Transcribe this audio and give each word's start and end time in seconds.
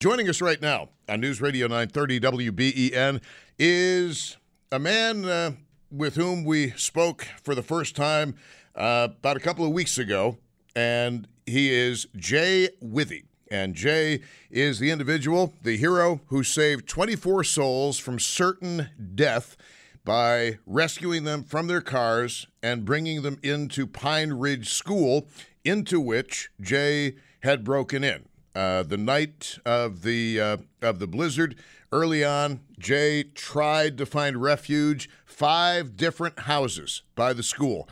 Joining 0.00 0.28
us 0.28 0.40
right 0.40 0.60
now 0.60 0.90
on 1.08 1.20
News 1.20 1.40
Radio 1.40 1.66
930 1.66 2.20
WBEN 2.20 3.22
is 3.58 4.36
a 4.70 4.78
man 4.78 5.24
uh, 5.24 5.52
with 5.90 6.16
whom 6.16 6.44
we 6.44 6.70
spoke 6.72 7.26
for 7.42 7.54
the 7.54 7.62
first 7.62 7.96
time 7.96 8.34
uh, 8.74 9.08
about 9.18 9.36
a 9.36 9.40
couple 9.40 9.64
of 9.64 9.72
weeks 9.72 9.98
ago, 9.98 10.38
and 10.76 11.28
he 11.46 11.72
is 11.72 12.06
Jay 12.16 12.68
Withy. 12.82 13.24
And 13.50 13.74
Jay 13.74 14.20
is 14.50 14.78
the 14.78 14.90
individual, 14.90 15.54
the 15.62 15.76
hero, 15.76 16.20
who 16.26 16.42
saved 16.42 16.88
24 16.88 17.44
souls 17.44 17.98
from 17.98 18.18
certain 18.18 18.88
death 19.14 19.56
by 20.04 20.58
rescuing 20.66 21.24
them 21.24 21.44
from 21.44 21.66
their 21.66 21.80
cars 21.80 22.46
and 22.62 22.84
bringing 22.84 23.22
them 23.22 23.38
into 23.42 23.86
Pine 23.86 24.32
Ridge 24.32 24.70
School, 24.70 25.28
into 25.64 26.00
which 26.00 26.50
Jay 26.60 27.14
had 27.42 27.64
broken 27.64 28.02
in. 28.02 28.26
Uh, 28.54 28.82
the 28.84 28.96
night 28.96 29.58
of 29.64 30.02
the 30.02 30.40
uh, 30.40 30.56
of 30.80 30.98
the 31.00 31.06
blizzard, 31.06 31.56
early 31.90 32.24
on, 32.24 32.60
Jay 32.78 33.24
tried 33.24 33.98
to 33.98 34.06
find 34.06 34.40
refuge. 34.40 35.08
Five 35.24 35.96
different 35.96 36.40
houses 36.40 37.02
by 37.16 37.32
the 37.32 37.42
school 37.42 37.88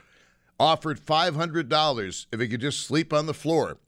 offered 0.60 1.00
five 1.00 1.34
hundred 1.34 1.68
dollars 1.68 2.28
if 2.30 2.40
he 2.40 2.46
could 2.46 2.60
just 2.60 2.86
sleep 2.86 3.12
on 3.12 3.26
the 3.26 3.34
floor. 3.34 3.78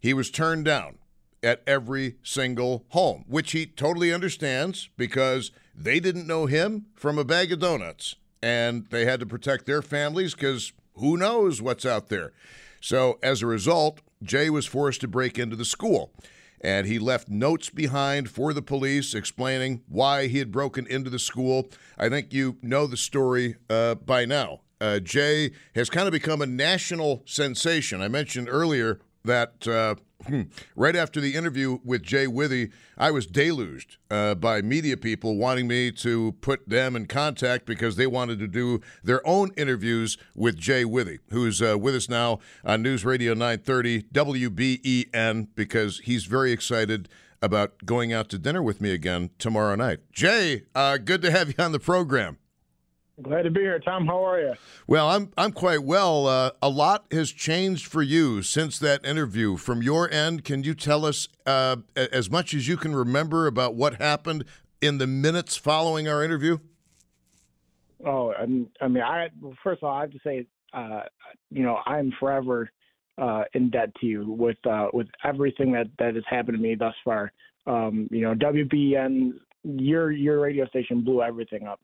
He 0.00 0.12
was 0.12 0.30
turned 0.30 0.64
down 0.64 0.98
at 1.42 1.62
every 1.66 2.16
single 2.22 2.84
home, 2.88 3.24
which 3.28 3.52
he 3.52 3.66
totally 3.66 4.12
understands 4.12 4.90
because 4.96 5.52
they 5.74 6.00
didn't 6.00 6.26
know 6.26 6.46
him 6.46 6.86
from 6.94 7.18
a 7.18 7.24
bag 7.24 7.52
of 7.52 7.60
donuts 7.60 8.16
and 8.42 8.86
they 8.90 9.04
had 9.04 9.20
to 9.20 9.26
protect 9.26 9.66
their 9.66 9.82
families 9.82 10.34
because 10.34 10.72
who 10.94 11.16
knows 11.16 11.62
what's 11.62 11.86
out 11.86 12.08
there. 12.08 12.32
So 12.80 13.18
as 13.22 13.42
a 13.42 13.46
result, 13.46 14.00
Jay 14.22 14.50
was 14.50 14.66
forced 14.66 15.00
to 15.02 15.08
break 15.08 15.38
into 15.38 15.56
the 15.56 15.64
school. 15.64 16.12
And 16.60 16.86
he 16.86 16.98
left 16.98 17.28
notes 17.28 17.68
behind 17.68 18.30
for 18.30 18.52
the 18.52 18.62
police 18.62 19.14
explaining 19.14 19.82
why 19.88 20.26
he 20.26 20.38
had 20.38 20.50
broken 20.50 20.86
into 20.86 21.10
the 21.10 21.18
school. 21.18 21.68
I 21.98 22.08
think 22.08 22.32
you 22.32 22.56
know 22.62 22.86
the 22.86 22.96
story 22.96 23.56
uh, 23.68 23.96
by 23.96 24.24
now. 24.24 24.60
Uh, 24.80 24.98
Jay 24.98 25.52
has 25.74 25.90
kind 25.90 26.06
of 26.06 26.12
become 26.12 26.42
a 26.42 26.46
national 26.46 27.22
sensation. 27.26 28.00
I 28.00 28.08
mentioned 28.08 28.48
earlier 28.50 29.00
that 29.24 29.66
uh, 29.68 29.96
right 30.76 30.96
after 30.96 31.20
the 31.20 31.34
interview 31.34 31.78
with 31.84 32.02
Jay 32.02 32.26
Withy, 32.26 32.72
I 32.96 33.10
was 33.10 33.26
deluged 33.26 33.96
uh, 34.10 34.34
by 34.34 34.62
media 34.62 34.96
people 34.96 35.36
wanting 35.36 35.68
me 35.68 35.90
to 35.92 36.32
put 36.40 36.68
them 36.68 36.96
in 36.96 37.06
contact 37.06 37.66
because 37.66 37.96
they 37.96 38.06
wanted 38.06 38.38
to 38.40 38.48
do 38.48 38.80
their 39.02 39.26
own 39.26 39.50
interviews 39.56 40.16
with 40.34 40.56
Jay 40.56 40.84
Withy, 40.84 41.18
who's 41.30 41.62
uh, 41.62 41.78
with 41.78 41.94
us 41.94 42.08
now 42.08 42.38
on 42.64 42.82
News 42.82 43.04
Radio 43.04 43.32
930 43.34 44.02
WBEN, 44.04 45.48
because 45.54 46.00
he's 46.00 46.24
very 46.24 46.52
excited 46.52 47.08
about 47.42 47.84
going 47.84 48.12
out 48.12 48.28
to 48.30 48.38
dinner 48.38 48.62
with 48.62 48.80
me 48.80 48.92
again 48.92 49.30
tomorrow 49.38 49.74
night. 49.74 50.00
Jay, 50.12 50.62
uh, 50.74 50.96
good 50.96 51.22
to 51.22 51.30
have 51.30 51.48
you 51.48 51.54
on 51.58 51.72
the 51.72 51.78
program. 51.78 52.38
Glad 53.22 53.42
to 53.42 53.50
be 53.50 53.60
here, 53.60 53.78
Tom. 53.78 54.06
How 54.06 54.22
are 54.26 54.40
you? 54.40 54.54
Well, 54.86 55.08
I'm 55.08 55.32
I'm 55.38 55.52
quite 55.52 55.82
well. 55.82 56.26
Uh, 56.26 56.50
a 56.60 56.68
lot 56.68 57.06
has 57.10 57.32
changed 57.32 57.86
for 57.86 58.02
you 58.02 58.42
since 58.42 58.78
that 58.78 59.06
interview. 59.06 59.56
From 59.56 59.82
your 59.82 60.10
end, 60.10 60.44
can 60.44 60.62
you 60.64 60.74
tell 60.74 61.06
us 61.06 61.26
uh, 61.46 61.76
as 61.96 62.30
much 62.30 62.52
as 62.52 62.68
you 62.68 62.76
can 62.76 62.94
remember 62.94 63.46
about 63.46 63.74
what 63.74 63.94
happened 64.02 64.44
in 64.82 64.98
the 64.98 65.06
minutes 65.06 65.56
following 65.56 66.06
our 66.06 66.22
interview? 66.22 66.58
Oh, 68.04 68.34
I'm, 68.34 68.68
I 68.82 68.88
mean, 68.88 69.02
I 69.02 69.28
well, 69.40 69.56
first 69.64 69.82
of 69.82 69.88
all, 69.88 69.96
I 69.96 70.02
have 70.02 70.10
to 70.10 70.20
say, 70.22 70.46
uh, 70.74 71.00
you 71.50 71.62
know, 71.62 71.78
I'm 71.86 72.12
forever 72.20 72.70
uh, 73.16 73.44
in 73.54 73.70
debt 73.70 73.94
to 74.00 74.06
you 74.06 74.30
with 74.30 74.58
uh, 74.66 74.88
with 74.92 75.08
everything 75.24 75.72
that 75.72 75.86
that 75.98 76.16
has 76.16 76.24
happened 76.28 76.58
to 76.58 76.62
me 76.62 76.74
thus 76.74 76.94
far. 77.02 77.32
Um, 77.66 78.08
you 78.10 78.20
know, 78.20 78.34
WBN, 78.34 79.32
your 79.64 80.12
your 80.12 80.38
radio 80.38 80.66
station 80.66 81.02
blew 81.02 81.22
everything 81.22 81.66
up. 81.66 81.80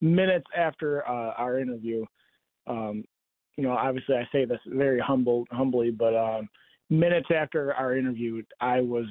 Minutes 0.00 0.46
after 0.56 1.06
uh, 1.08 1.32
our 1.36 1.58
interview, 1.58 2.04
um, 2.66 3.04
you 3.56 3.64
know, 3.64 3.72
obviously 3.72 4.16
I 4.16 4.28
say 4.30 4.44
this 4.44 4.60
very 4.66 5.00
humble, 5.00 5.46
humbly, 5.50 5.90
but 5.90 6.14
um, 6.14 6.48
minutes 6.90 7.28
after 7.34 7.72
our 7.74 7.96
interview, 7.96 8.42
I 8.60 8.80
was 8.80 9.06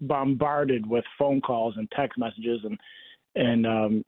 bombarded 0.00 0.86
with 0.86 1.04
phone 1.18 1.40
calls 1.40 1.74
and 1.76 1.90
text 1.92 2.18
messages 2.18 2.60
and 2.64 2.78
and 3.36 3.66
um, 3.66 4.04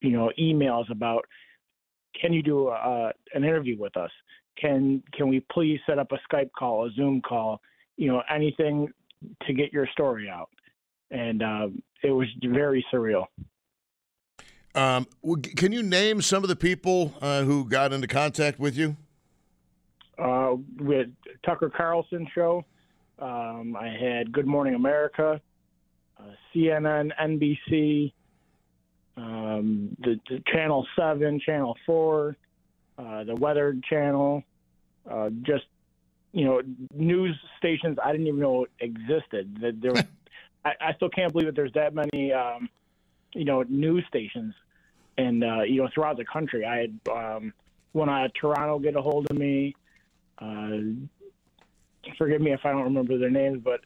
you 0.00 0.10
know 0.10 0.30
emails 0.38 0.90
about 0.90 1.24
can 2.20 2.32
you 2.32 2.42
do 2.42 2.68
uh, 2.68 3.10
an 3.34 3.44
interview 3.44 3.78
with 3.78 3.96
us? 3.96 4.10
Can 4.60 5.02
can 5.14 5.28
we 5.28 5.44
please 5.52 5.80
set 5.86 5.98
up 5.98 6.12
a 6.12 6.18
Skype 6.32 6.50
call, 6.56 6.86
a 6.86 6.90
Zoom 6.92 7.20
call? 7.22 7.60
You 7.96 8.08
know 8.08 8.22
anything 8.30 8.88
to 9.46 9.52
get 9.52 9.72
your 9.72 9.86
story 9.92 10.28
out, 10.28 10.50
and 11.10 11.42
um, 11.42 11.82
it 12.02 12.10
was 12.10 12.28
very 12.44 12.84
surreal. 12.92 13.24
Um, 14.74 15.06
can 15.56 15.72
you 15.72 15.82
name 15.82 16.22
some 16.22 16.42
of 16.42 16.48
the 16.48 16.56
people 16.56 17.14
uh, 17.20 17.42
who 17.42 17.64
got 17.66 17.92
into 17.92 18.06
contact 18.06 18.58
with 18.58 18.76
you? 18.76 18.96
Uh, 20.18 20.54
with 20.78 21.08
Tucker 21.44 21.70
Carlson 21.70 22.26
show, 22.34 22.64
um, 23.18 23.76
I 23.76 23.88
had 23.88 24.32
Good 24.32 24.46
Morning 24.46 24.74
America, 24.74 25.40
uh, 26.18 26.22
CNN, 26.54 27.10
NBC, 27.20 28.12
um, 29.16 29.94
the, 30.00 30.18
the 30.28 30.42
Channel 30.52 30.86
Seven, 30.96 31.40
Channel 31.40 31.76
Four, 31.84 32.36
uh, 32.98 33.24
the 33.24 33.34
Weather 33.34 33.76
Channel, 33.88 34.42
uh, 35.10 35.30
just 35.42 35.64
you 36.32 36.44
know 36.46 36.62
news 36.94 37.36
stations 37.58 37.98
I 38.02 38.12
didn't 38.12 38.26
even 38.26 38.40
know 38.40 38.66
existed. 38.80 39.58
That 39.60 39.80
there, 39.82 39.92
was, 39.92 40.04
I, 40.64 40.72
I 40.80 40.94
still 40.94 41.10
can't 41.10 41.32
believe 41.32 41.46
that 41.46 41.56
there's 41.56 41.72
that 41.74 41.94
many 41.94 42.32
um, 42.32 42.68
you 43.34 43.44
know 43.44 43.64
news 43.68 44.04
stations, 44.08 44.54
and 45.18 45.44
uh, 45.44 45.62
you 45.62 45.82
know 45.82 45.88
throughout 45.94 46.16
the 46.16 46.24
country. 46.24 46.64
I 46.64 46.76
had 46.76 47.00
um, 47.10 47.52
one 47.92 48.08
out 48.08 48.26
of 48.26 48.32
Toronto 48.34 48.78
get 48.78 48.96
a 48.96 49.02
hold 49.02 49.30
of 49.30 49.36
me. 49.36 49.74
Uh, 50.38 50.78
forgive 52.18 52.40
me 52.40 52.52
if 52.52 52.60
I 52.64 52.72
don't 52.72 52.82
remember 52.84 53.18
their 53.18 53.30
names, 53.30 53.60
but 53.62 53.80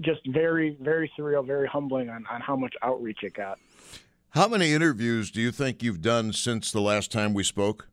just 0.00 0.20
very, 0.26 0.76
very 0.80 1.10
surreal, 1.18 1.46
very 1.46 1.68
humbling 1.68 2.08
on, 2.10 2.24
on 2.30 2.40
how 2.40 2.56
much 2.56 2.74
outreach 2.82 3.22
it 3.22 3.34
got. 3.34 3.58
How 4.30 4.46
many 4.46 4.72
interviews 4.72 5.30
do 5.30 5.40
you 5.40 5.50
think 5.50 5.82
you've 5.82 6.00
done 6.00 6.32
since 6.32 6.70
the 6.70 6.80
last 6.80 7.10
time 7.10 7.34
we 7.34 7.42
spoke? 7.42 7.88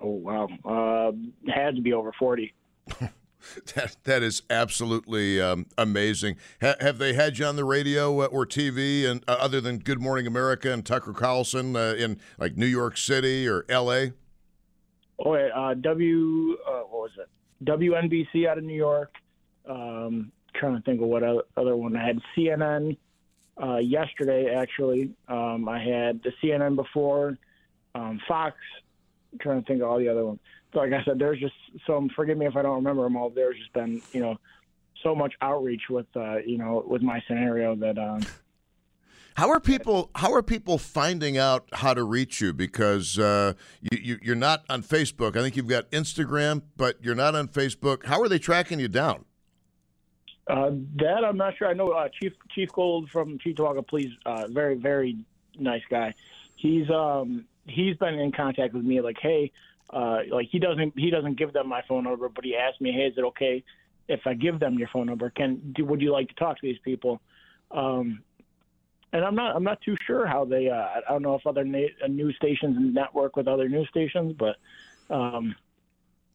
Oh 0.00 0.10
wow, 0.10 0.48
uh, 0.64 1.12
had 1.52 1.76
to 1.76 1.82
be 1.82 1.92
over 1.92 2.12
forty. 2.18 2.54
That 3.74 3.96
that 4.04 4.22
is 4.22 4.42
absolutely 4.48 5.40
um, 5.40 5.66
amazing. 5.76 6.36
Ha- 6.60 6.76
have 6.80 6.98
they 6.98 7.14
had 7.14 7.38
you 7.38 7.46
on 7.46 7.56
the 7.56 7.64
radio 7.64 8.22
uh, 8.22 8.26
or 8.26 8.46
TV, 8.46 9.04
and 9.04 9.24
uh, 9.26 9.36
other 9.40 9.60
than 9.60 9.78
Good 9.78 10.00
Morning 10.00 10.26
America 10.26 10.72
and 10.72 10.84
Tucker 10.84 11.12
Carlson 11.12 11.74
uh, 11.76 11.94
in 11.98 12.20
like 12.38 12.56
New 12.56 12.66
York 12.66 12.96
City 12.96 13.48
or 13.48 13.64
L.A.? 13.68 14.12
Oh, 15.18 15.34
uh, 15.34 15.74
W, 15.74 16.56
uh, 16.66 16.80
what 16.80 16.90
was 16.90 17.10
it? 17.18 17.28
WNBC 17.64 18.46
out 18.46 18.58
of 18.58 18.64
New 18.64 18.74
York. 18.74 19.12
Um, 19.68 20.30
trying 20.54 20.76
to 20.76 20.82
think 20.82 21.00
of 21.00 21.08
what 21.08 21.22
other 21.56 21.76
one 21.76 21.96
I 21.96 22.06
had. 22.06 22.20
CNN 22.36 22.96
uh, 23.62 23.76
yesterday, 23.76 24.54
actually. 24.54 25.10
Um, 25.28 25.68
I 25.68 25.78
had 25.78 26.22
the 26.22 26.32
CNN 26.42 26.76
before, 26.76 27.38
um, 27.94 28.20
Fox. 28.28 28.56
I'm 29.32 29.38
trying 29.38 29.62
to 29.62 29.66
think 29.66 29.82
of 29.82 29.88
all 29.88 29.98
the 29.98 30.08
other 30.08 30.24
ones. 30.24 30.40
So, 30.76 30.80
like 30.80 30.92
I 30.92 31.02
said, 31.04 31.18
there's 31.18 31.40
just 31.40 31.54
some. 31.86 32.10
Forgive 32.10 32.36
me 32.36 32.44
if 32.44 32.54
I 32.54 32.60
don't 32.60 32.76
remember 32.76 33.04
them 33.04 33.16
all. 33.16 33.30
There's 33.30 33.56
just 33.56 33.72
been, 33.72 34.02
you 34.12 34.20
know, 34.20 34.36
so 35.02 35.14
much 35.14 35.32
outreach 35.40 35.84
with 35.88 36.04
uh, 36.14 36.36
you 36.44 36.58
know 36.58 36.84
with 36.86 37.00
my 37.00 37.22
scenario 37.26 37.74
that. 37.76 37.96
Um, 37.96 38.20
how 39.36 39.48
are 39.48 39.58
people? 39.58 40.10
How 40.14 40.34
are 40.34 40.42
people 40.42 40.76
finding 40.76 41.38
out 41.38 41.66
how 41.72 41.94
to 41.94 42.04
reach 42.04 42.42
you? 42.42 42.52
Because 42.52 43.18
uh, 43.18 43.54
you, 43.90 44.18
you 44.20 44.32
are 44.32 44.34
not 44.34 44.64
on 44.68 44.82
Facebook. 44.82 45.34
I 45.34 45.40
think 45.40 45.56
you've 45.56 45.66
got 45.66 45.90
Instagram, 45.92 46.60
but 46.76 47.02
you're 47.02 47.14
not 47.14 47.34
on 47.34 47.48
Facebook. 47.48 48.04
How 48.04 48.20
are 48.20 48.28
they 48.28 48.38
tracking 48.38 48.78
you 48.78 48.88
down? 48.88 49.24
Uh, 50.46 50.72
that 50.96 51.24
I'm 51.26 51.38
not 51.38 51.56
sure. 51.56 51.68
I 51.68 51.72
know 51.72 51.92
uh, 51.92 52.10
Chief 52.20 52.34
Chief 52.54 52.70
Gould 52.70 53.08
from 53.08 53.38
Cheektowaga 53.38 53.86
Police. 53.88 54.12
Uh, 54.26 54.46
very 54.48 54.74
very 54.74 55.16
nice 55.58 55.82
guy. 55.88 56.12
He's 56.56 56.90
um 56.90 57.46
he's 57.66 57.96
been 57.96 58.18
in 58.18 58.30
contact 58.30 58.74
with 58.74 58.84
me. 58.84 59.00
Like 59.00 59.16
hey, 59.18 59.52
uh, 59.90 60.18
like 60.30 60.48
he 60.50 60.58
doesn't 60.58 60.98
he 60.98 61.10
doesn't 61.10 61.38
give 61.38 61.52
them 61.52 61.68
my 61.68 61.82
phone 61.88 62.04
number, 62.04 62.28
but 62.28 62.44
he 62.44 62.56
asked 62.56 62.80
me, 62.80 62.92
hey, 62.92 63.06
is 63.06 63.14
it 63.16 63.24
okay 63.24 63.64
if 64.08 64.20
I 64.26 64.34
give 64.34 64.60
them 64.60 64.78
your 64.78 64.88
phone 64.88 65.06
number? 65.06 65.30
Can 65.30 65.72
do, 65.74 65.84
would 65.84 66.00
you 66.00 66.12
like 66.12 66.28
to 66.28 66.34
talk 66.34 66.60
to 66.60 66.66
these 66.66 66.78
people? 66.84 67.20
Um, 67.70 68.22
and 69.12 69.24
I'm 69.24 69.34
not 69.34 69.56
I'm 69.56 69.64
not 69.64 69.80
too 69.82 69.96
sure 70.06 70.26
how 70.26 70.44
they. 70.44 70.68
Uh, 70.68 70.74
I 70.76 71.00
don't 71.08 71.22
know 71.22 71.34
if 71.34 71.46
other 71.46 71.64
na- 71.64 71.86
uh, 72.04 72.08
news 72.08 72.36
stations 72.36 72.76
network 72.78 73.36
with 73.36 73.48
other 73.48 73.68
news 73.68 73.88
stations, 73.88 74.34
but. 74.38 74.56
Um, 75.08 75.54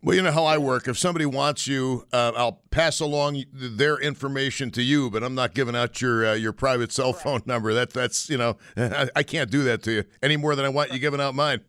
well, 0.04 0.16
you 0.16 0.24
know 0.24 0.32
how 0.32 0.46
I 0.46 0.58
work. 0.58 0.88
If 0.88 0.98
somebody 0.98 1.28
wants 1.28 1.68
you, 1.68 2.08
uh, 2.12 2.32
I'll 2.36 2.64
pass 2.72 3.00
along 3.00 3.44
their 3.54 4.00
information 4.00 4.72
to 4.72 4.82
you, 4.82 5.12
but 5.12 5.24
I'm 5.24 5.36
not 5.36 5.54
giving 5.54 5.76
out 5.76 6.02
your 6.02 6.26
uh, 6.26 6.34
your 6.34 6.54
private 6.54 6.92
cell 6.92 7.14
phone 7.14 7.44
number. 7.46 7.72
That 7.76 7.92
that's 7.94 8.28
you 8.28 8.38
know 8.38 8.58
I, 8.78 9.10
I, 9.16 9.22
can't 9.22 9.52
do 9.52 9.64
that 9.66 9.84
to 9.84 9.92
you 9.92 10.04
any 10.24 10.38
more 10.38 10.56
than 10.56 10.66
I 10.66 10.70
want 10.70 10.92
you 10.92 10.98
giving 10.98 11.22
out 11.22 11.36
mine. 11.36 11.62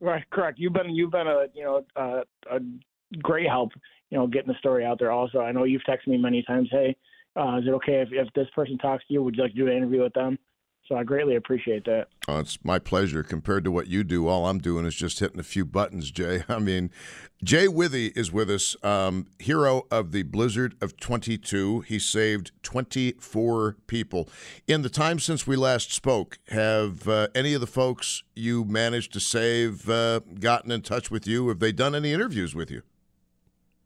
Right, 0.00 0.24
correct. 0.30 0.58
You've 0.58 0.72
been 0.72 0.94
you've 0.94 1.10
been 1.10 1.26
a 1.26 1.46
you 1.54 1.64
know 1.64 1.84
a, 1.96 2.22
a 2.50 2.60
great 3.20 3.48
help. 3.48 3.72
You 4.10 4.18
know, 4.18 4.26
getting 4.26 4.52
the 4.52 4.58
story 4.58 4.84
out 4.84 4.98
there. 4.98 5.10
Also, 5.10 5.40
I 5.40 5.52
know 5.52 5.64
you've 5.64 5.82
texted 5.82 6.08
me 6.08 6.16
many 6.18 6.42
times. 6.42 6.68
Hey, 6.70 6.96
uh, 7.36 7.58
is 7.58 7.66
it 7.66 7.70
okay 7.74 8.00
if, 8.00 8.08
if 8.12 8.32
this 8.34 8.48
person 8.54 8.78
talks 8.78 9.06
to 9.06 9.12
you? 9.12 9.22
Would 9.22 9.36
you 9.36 9.42
like 9.42 9.52
to 9.52 9.58
do 9.58 9.66
an 9.66 9.76
interview 9.76 10.02
with 10.02 10.14
them? 10.14 10.38
So 10.88 10.96
I 10.96 11.04
greatly 11.04 11.36
appreciate 11.36 11.84
that. 11.84 12.08
Oh, 12.28 12.38
it's 12.38 12.58
my 12.64 12.78
pleasure. 12.78 13.22
Compared 13.22 13.62
to 13.64 13.70
what 13.70 13.88
you 13.88 14.02
do, 14.02 14.26
all 14.26 14.46
I'm 14.46 14.58
doing 14.58 14.86
is 14.86 14.94
just 14.94 15.18
hitting 15.18 15.38
a 15.38 15.42
few 15.42 15.66
buttons, 15.66 16.10
Jay. 16.10 16.44
I 16.48 16.58
mean, 16.58 16.90
Jay 17.44 17.66
Withy 17.66 18.16
is 18.16 18.32
with 18.32 18.50
us, 18.50 18.74
um, 18.82 19.26
hero 19.38 19.86
of 19.90 20.12
the 20.12 20.22
Blizzard 20.22 20.76
of 20.80 20.96
22. 20.96 21.80
He 21.80 21.98
saved 21.98 22.52
24 22.62 23.76
people. 23.86 24.30
In 24.66 24.80
the 24.80 24.88
time 24.88 25.18
since 25.18 25.46
we 25.46 25.56
last 25.56 25.92
spoke, 25.92 26.38
have 26.48 27.06
uh, 27.06 27.28
any 27.34 27.52
of 27.52 27.60
the 27.60 27.66
folks 27.66 28.22
you 28.34 28.64
managed 28.64 29.12
to 29.12 29.20
save 29.20 29.90
uh, 29.90 30.20
gotten 30.40 30.70
in 30.70 30.80
touch 30.80 31.10
with 31.10 31.26
you? 31.26 31.48
Have 31.48 31.58
they 31.58 31.70
done 31.70 31.94
any 31.94 32.14
interviews 32.14 32.54
with 32.54 32.70
you? 32.70 32.80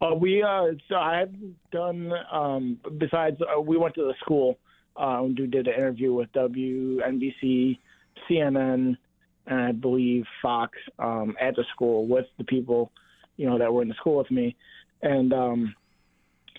Uh, 0.00 0.14
we 0.14 0.42
uh, 0.42 0.66
so 0.88 0.96
I've 0.96 1.34
done 1.70 2.12
um, 2.30 2.78
besides 2.98 3.40
uh, 3.40 3.60
we 3.60 3.76
went 3.76 3.94
to 3.94 4.02
the 4.02 4.14
school 4.20 4.58
um, 4.96 5.34
who 5.36 5.46
did 5.46 5.68
an 5.68 5.74
interview 5.74 6.12
with 6.12 6.32
WNBC, 6.32 7.78
CNN, 8.28 8.96
and 9.46 9.60
I 9.60 9.72
believe 9.72 10.24
Fox 10.40 10.78
um, 10.98 11.36
at 11.40 11.56
the 11.56 11.64
school 11.74 12.06
with 12.06 12.26
the 12.38 12.44
people 12.44 12.92
you 13.36 13.48
know 13.48 13.58
that 13.58 13.72
were 13.72 13.82
in 13.82 13.88
the 13.88 13.94
school 13.94 14.18
with 14.18 14.30
me, 14.30 14.56
and 15.02 15.32
um, 15.32 15.74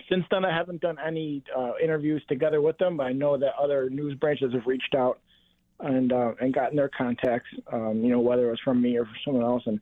since 0.08 0.24
then 0.30 0.44
I 0.44 0.54
haven't 0.54 0.80
done 0.80 0.96
any 1.04 1.42
uh, 1.56 1.72
interviews 1.82 2.22
together 2.28 2.60
with 2.60 2.76
them. 2.78 2.96
But 2.96 3.04
I 3.04 3.12
know 3.12 3.38
that 3.38 3.54
other 3.60 3.88
news 3.88 4.14
branches 4.18 4.52
have 4.52 4.66
reached 4.66 4.94
out 4.94 5.20
and 5.80 6.12
uh, 6.12 6.32
and 6.40 6.52
gotten 6.52 6.76
their 6.76 6.90
contacts. 6.90 7.48
Um, 7.72 8.02
you 8.02 8.10
know 8.10 8.20
whether 8.20 8.48
it 8.48 8.50
was 8.50 8.60
from 8.64 8.82
me 8.82 8.96
or 8.96 9.04
from 9.04 9.14
someone 9.24 9.44
else, 9.44 9.62
and 9.66 9.80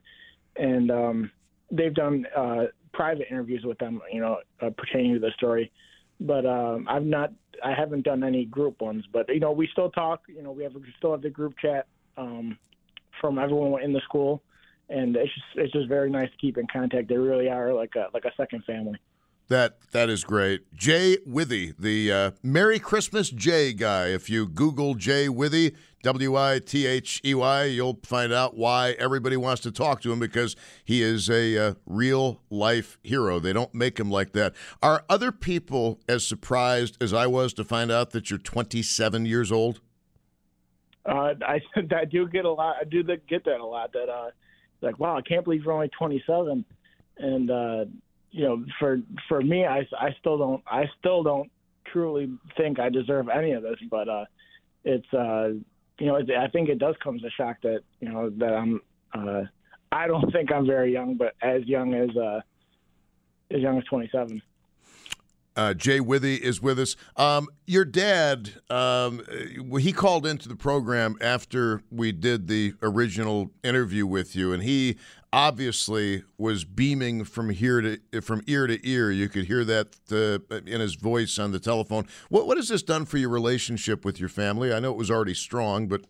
and 0.56 0.90
um, 0.90 1.30
they've 1.70 1.94
done 1.94 2.26
uh, 2.36 2.64
private 2.92 3.26
interviews 3.30 3.64
with 3.64 3.78
them, 3.78 4.00
you 4.12 4.20
know, 4.20 4.38
uh, 4.60 4.70
pertaining 4.76 5.14
to 5.14 5.20
the 5.20 5.30
story. 5.36 5.72
But 6.26 6.46
um, 6.46 6.86
I've 6.88 7.04
not, 7.04 7.32
I 7.64 7.72
haven't 7.74 8.02
done 8.02 8.22
any 8.22 8.44
group 8.44 8.80
ones. 8.80 9.04
But 9.12 9.28
you 9.28 9.40
know, 9.40 9.52
we 9.52 9.68
still 9.72 9.90
talk. 9.90 10.22
You 10.28 10.42
know, 10.42 10.52
we 10.52 10.62
have 10.62 10.74
we 10.74 10.82
still 10.98 11.12
have 11.12 11.22
the 11.22 11.30
group 11.30 11.54
chat 11.58 11.86
um, 12.16 12.58
from 13.20 13.38
everyone 13.38 13.82
in 13.82 13.92
the 13.92 14.00
school, 14.00 14.42
and 14.88 15.16
it's 15.16 15.32
just 15.34 15.46
it's 15.56 15.72
just 15.72 15.88
very 15.88 16.10
nice 16.10 16.30
to 16.30 16.36
keep 16.36 16.58
in 16.58 16.66
contact. 16.72 17.08
They 17.08 17.16
really 17.16 17.48
are 17.48 17.72
like 17.72 17.94
a 17.96 18.08
like 18.14 18.24
a 18.24 18.32
second 18.36 18.64
family. 18.64 18.98
That 19.52 19.74
that 19.92 20.08
is 20.08 20.24
great. 20.24 20.72
Jay 20.72 21.18
Withy, 21.28 21.74
the 21.78 22.10
uh, 22.10 22.30
Merry 22.42 22.78
Christmas 22.78 23.28
Jay 23.28 23.74
guy. 23.74 24.06
If 24.06 24.30
you 24.30 24.48
Google 24.48 24.94
Jay 24.94 25.26
Withy, 25.26 25.76
W 26.02 26.38
I 26.38 26.58
T 26.58 26.86
H 26.86 27.20
E 27.22 27.34
Y, 27.34 27.64
you'll 27.64 28.00
find 28.02 28.32
out 28.32 28.56
why 28.56 28.92
everybody 28.92 29.36
wants 29.36 29.60
to 29.64 29.70
talk 29.70 30.00
to 30.00 30.12
him 30.12 30.18
because 30.18 30.56
he 30.86 31.02
is 31.02 31.28
a 31.28 31.58
uh, 31.58 31.74
real 31.84 32.40
life 32.48 32.96
hero. 33.02 33.38
They 33.38 33.52
don't 33.52 33.74
make 33.74 34.00
him 34.00 34.10
like 34.10 34.32
that. 34.32 34.54
Are 34.82 35.04
other 35.10 35.30
people 35.30 36.00
as 36.08 36.26
surprised 36.26 36.96
as 37.02 37.12
I 37.12 37.26
was 37.26 37.52
to 37.52 37.62
find 37.62 37.92
out 37.92 38.12
that 38.12 38.30
you're 38.30 38.38
27 38.38 39.26
years 39.26 39.52
old? 39.52 39.82
Uh, 41.04 41.34
I 41.46 41.60
I 41.94 42.06
do 42.06 42.26
get 42.26 42.46
a 42.46 42.50
lot. 42.50 42.76
I 42.80 42.84
do 42.84 43.02
get 43.04 43.44
that 43.44 43.60
a 43.60 43.66
lot. 43.66 43.92
That 43.92 44.08
uh, 44.08 44.30
like 44.80 44.98
wow, 44.98 45.18
I 45.18 45.20
can't 45.20 45.44
believe 45.44 45.62
you're 45.62 45.74
only 45.74 45.90
27, 45.90 46.64
and 47.18 47.50
uh, 47.50 47.84
you 48.32 48.44
know, 48.44 48.64
for 48.78 48.98
for 49.28 49.40
me, 49.40 49.64
I, 49.64 49.86
I 49.98 50.14
still 50.18 50.38
don't 50.38 50.62
I 50.66 50.86
still 50.98 51.22
don't 51.22 51.50
truly 51.92 52.32
think 52.56 52.80
I 52.80 52.88
deserve 52.88 53.28
any 53.28 53.52
of 53.52 53.62
this, 53.62 53.76
but 53.90 54.08
uh, 54.08 54.24
it's 54.84 55.12
uh, 55.14 55.50
you 55.98 56.06
know, 56.06 56.16
I 56.16 56.48
think 56.48 56.68
it 56.68 56.78
does 56.78 56.96
come 57.02 57.16
as 57.16 57.22
a 57.22 57.30
shock 57.30 57.58
that 57.62 57.80
you 58.00 58.08
know 58.08 58.30
that 58.30 58.54
I'm 58.54 58.80
uh, 59.14 59.42
I 59.92 60.06
don't 60.06 60.30
think 60.32 60.50
I'm 60.50 60.66
very 60.66 60.92
young, 60.92 61.16
but 61.16 61.34
as 61.42 61.64
young 61.66 61.94
as 61.94 62.16
uh, 62.16 62.40
as 63.50 63.60
young 63.60 63.78
as 63.78 63.84
27. 63.84 64.42
Uh, 65.54 65.74
Jay 65.74 66.00
Withy 66.00 66.38
is 66.38 66.62
with 66.62 66.78
us. 66.78 66.96
Um, 67.14 67.46
your 67.66 67.84
dad, 67.84 68.52
um, 68.70 69.20
he 69.78 69.92
called 69.92 70.26
into 70.26 70.48
the 70.48 70.56
program 70.56 71.16
after 71.20 71.82
we 71.90 72.10
did 72.10 72.48
the 72.48 72.72
original 72.80 73.50
interview 73.62 74.06
with 74.06 74.34
you, 74.34 74.54
and 74.54 74.62
he 74.62 74.96
obviously 75.32 76.24
was 76.36 76.64
beaming 76.64 77.24
from 77.24 77.50
here 77.50 77.80
to 77.80 78.20
from 78.20 78.42
ear 78.46 78.66
to 78.66 78.78
ear. 78.88 79.10
You 79.10 79.28
could 79.28 79.46
hear 79.46 79.64
that 79.64 79.96
uh, 80.10 80.56
in 80.66 80.80
his 80.80 80.94
voice 80.94 81.38
on 81.38 81.52
the 81.52 81.60
telephone. 81.60 82.06
What 82.28 82.46
what 82.46 82.56
has 82.56 82.68
this 82.68 82.82
done 82.82 83.04
for 83.04 83.18
your 83.18 83.30
relationship 83.30 84.04
with 84.04 84.20
your 84.20 84.28
family? 84.28 84.72
I 84.72 84.80
know 84.80 84.90
it 84.90 84.98
was 84.98 85.10
already 85.10 85.34
strong, 85.34 85.88
but 85.88 86.02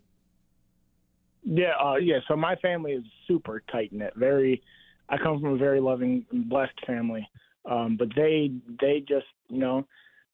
yeah, 1.44 1.72
uh, 1.82 1.96
yeah. 1.96 2.18
So 2.28 2.36
my 2.36 2.56
family 2.56 2.92
is 2.92 3.04
super 3.26 3.62
tight 3.70 3.92
knit. 3.92 4.12
Very, 4.16 4.62
I 5.08 5.16
come 5.18 5.40
from 5.40 5.54
a 5.54 5.56
very 5.56 5.80
loving, 5.80 6.24
blessed 6.32 6.86
family. 6.86 7.28
Um, 7.64 7.96
but 7.96 8.08
they 8.16 8.52
they 8.80 9.04
just 9.06 9.26
you 9.48 9.58
know 9.58 9.86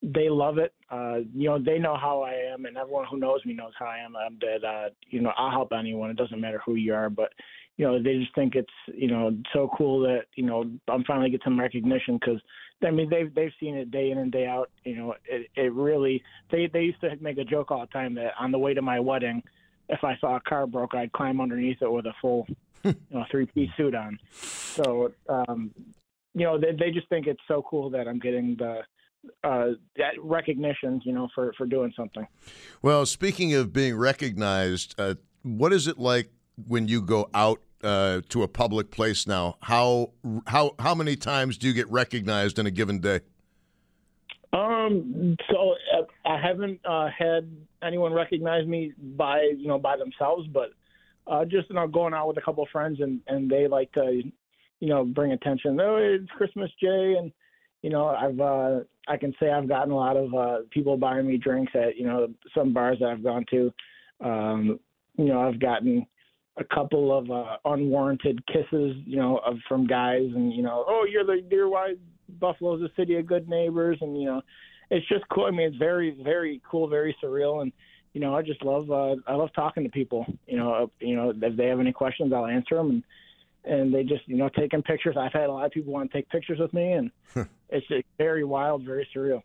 they 0.02 0.28
love 0.30 0.58
it. 0.58 0.72
Uh, 0.90 1.18
you 1.34 1.48
know 1.48 1.58
they 1.58 1.78
know 1.78 1.96
how 1.96 2.22
I 2.22 2.32
am, 2.52 2.64
and 2.64 2.76
everyone 2.76 3.06
who 3.10 3.18
knows 3.18 3.44
me 3.44 3.52
knows 3.52 3.72
how 3.78 3.86
I 3.86 3.98
am. 3.98 4.16
I'm 4.16 4.38
that 4.40 4.66
uh, 4.66 4.88
you 5.10 5.20
know 5.20 5.32
I'll 5.36 5.50
help 5.50 5.72
anyone. 5.78 6.10
It 6.10 6.16
doesn't 6.16 6.40
matter 6.40 6.62
who 6.64 6.76
you 6.76 6.94
are, 6.94 7.10
but 7.10 7.32
you 7.78 7.86
know, 7.86 8.02
they 8.02 8.18
just 8.18 8.34
think 8.34 8.56
it's 8.56 8.68
you 8.92 9.08
know 9.08 9.34
so 9.52 9.70
cool 9.78 10.00
that 10.00 10.24
you 10.34 10.44
know 10.44 10.64
I'm 10.88 11.04
finally 11.04 11.30
get 11.30 11.40
some 11.44 11.58
recognition 11.58 12.18
because 12.18 12.40
I 12.84 12.90
mean 12.90 13.08
they've 13.08 13.32
they've 13.32 13.52
seen 13.60 13.76
it 13.76 13.92
day 13.92 14.10
in 14.10 14.18
and 14.18 14.32
day 14.32 14.46
out. 14.46 14.70
You 14.84 14.96
know, 14.96 15.14
it 15.24 15.46
it 15.54 15.72
really 15.72 16.22
they 16.50 16.68
they 16.70 16.82
used 16.82 17.00
to 17.02 17.16
make 17.20 17.38
a 17.38 17.44
joke 17.44 17.70
all 17.70 17.80
the 17.80 17.86
time 17.86 18.14
that 18.16 18.32
on 18.38 18.50
the 18.50 18.58
way 18.58 18.74
to 18.74 18.82
my 18.82 18.98
wedding, 18.98 19.44
if 19.88 20.02
I 20.02 20.18
saw 20.18 20.36
a 20.36 20.40
car 20.40 20.66
broke, 20.66 20.94
I'd 20.94 21.12
climb 21.12 21.40
underneath 21.40 21.80
it 21.80 21.90
with 21.90 22.06
a 22.06 22.14
full 22.20 22.48
you 22.82 22.94
know 23.10 23.24
three 23.30 23.46
piece 23.46 23.70
suit 23.76 23.94
on. 23.94 24.18
So 24.32 25.12
um, 25.28 25.70
you 26.34 26.44
know 26.44 26.58
they 26.58 26.72
they 26.72 26.90
just 26.90 27.08
think 27.08 27.28
it's 27.28 27.42
so 27.46 27.64
cool 27.70 27.90
that 27.90 28.08
I'm 28.08 28.18
getting 28.18 28.56
the 28.58 28.80
uh, 29.44 29.70
that 29.96 30.14
recognition, 30.20 31.00
you 31.04 31.12
know, 31.12 31.28
for, 31.34 31.52
for 31.58 31.66
doing 31.66 31.92
something. 31.96 32.26
Well, 32.82 33.04
speaking 33.04 33.52
of 33.52 33.72
being 33.72 33.96
recognized, 33.96 34.94
uh, 34.98 35.16
what 35.42 35.72
is 35.72 35.88
it 35.88 35.98
like 35.98 36.30
when 36.66 36.88
you 36.88 37.02
go 37.02 37.28
out 37.34 37.60
uh, 37.82 38.20
to 38.28 38.42
a 38.42 38.48
public 38.48 38.90
place 38.90 39.26
now, 39.26 39.56
how 39.62 40.10
how 40.46 40.74
how 40.78 40.94
many 40.94 41.16
times 41.16 41.58
do 41.58 41.66
you 41.66 41.72
get 41.72 41.90
recognized 41.90 42.58
in 42.58 42.66
a 42.66 42.70
given 42.70 43.00
day? 43.00 43.20
Um, 44.52 45.36
so 45.50 45.74
uh, 45.96 46.28
I 46.28 46.40
haven't 46.40 46.80
uh, 46.84 47.08
had 47.16 47.50
anyone 47.82 48.12
recognize 48.12 48.66
me 48.66 48.92
by 49.16 49.42
you 49.56 49.68
know 49.68 49.78
by 49.78 49.96
themselves, 49.96 50.48
but 50.52 50.70
uh, 51.26 51.44
just 51.44 51.68
you 51.68 51.76
know 51.76 51.86
going 51.86 52.14
out 52.14 52.28
with 52.28 52.38
a 52.38 52.42
couple 52.42 52.62
of 52.62 52.70
friends 52.70 53.00
and 53.00 53.20
and 53.28 53.50
they 53.50 53.68
like 53.68 53.92
to 53.92 54.22
you 54.80 54.88
know 54.88 55.04
bring 55.04 55.32
attention. 55.32 55.78
Oh, 55.80 55.96
it's 55.96 56.30
Christmas 56.36 56.70
Jay, 56.80 57.16
and 57.18 57.30
you 57.82 57.90
know 57.90 58.06
I've 58.06 58.40
uh, 58.40 58.80
I 59.06 59.16
can 59.16 59.34
say 59.40 59.50
I've 59.50 59.68
gotten 59.68 59.92
a 59.92 59.96
lot 59.96 60.16
of 60.16 60.34
uh, 60.34 60.58
people 60.70 60.96
buying 60.96 61.26
me 61.26 61.36
drinks 61.36 61.72
at 61.74 61.96
you 61.96 62.06
know 62.06 62.28
some 62.56 62.72
bars 62.72 62.98
that 63.00 63.10
I've 63.10 63.22
gone 63.22 63.44
to. 63.50 63.72
Um, 64.20 64.80
you 65.16 65.26
know 65.26 65.40
I've 65.46 65.60
gotten 65.60 66.06
a 66.58 66.74
couple 66.74 67.16
of 67.16 67.30
uh, 67.30 67.56
unwarranted 67.64 68.44
kisses, 68.46 68.96
you 69.04 69.16
know, 69.16 69.38
of 69.38 69.56
from 69.68 69.86
guys, 69.86 70.28
and 70.34 70.52
you 70.52 70.62
know, 70.62 70.84
oh, 70.86 71.06
you're 71.10 71.24
the 71.24 71.42
deer 71.48 71.68
white 71.68 71.98
Buffalo's 72.40 72.82
a 72.82 72.90
city 72.96 73.16
of 73.16 73.26
good 73.26 73.48
neighbors, 73.48 73.98
and 74.00 74.20
you 74.20 74.26
know, 74.26 74.42
it's 74.90 75.06
just 75.08 75.24
cool. 75.30 75.46
I 75.46 75.50
mean, 75.50 75.68
it's 75.68 75.76
very, 75.76 76.16
very 76.22 76.60
cool, 76.70 76.88
very 76.88 77.16
surreal, 77.22 77.62
and 77.62 77.72
you 78.12 78.20
know, 78.20 78.34
I 78.34 78.42
just 78.42 78.64
love, 78.64 78.90
uh, 78.90 79.16
I 79.26 79.34
love 79.34 79.50
talking 79.54 79.84
to 79.84 79.90
people. 79.90 80.26
You 80.46 80.56
know, 80.56 80.72
uh, 80.72 80.86
you 81.00 81.16
know, 81.16 81.32
if 81.40 81.56
they 81.56 81.66
have 81.66 81.80
any 81.80 81.92
questions, 81.92 82.32
I'll 82.32 82.46
answer 82.46 82.76
them, 82.76 82.90
and 82.90 83.02
and 83.64 83.92
they 83.94 84.02
just 84.02 84.26
you 84.26 84.36
know 84.36 84.48
taking 84.48 84.82
pictures. 84.82 85.16
I've 85.16 85.32
had 85.32 85.44
a 85.44 85.52
lot 85.52 85.66
of 85.66 85.72
people 85.72 85.92
want 85.92 86.10
to 86.10 86.16
take 86.16 86.28
pictures 86.28 86.58
with 86.58 86.72
me, 86.72 86.92
and 86.92 87.10
it's 87.68 87.86
just 87.88 88.04
very 88.18 88.44
wild, 88.44 88.84
very 88.84 89.08
surreal. 89.14 89.42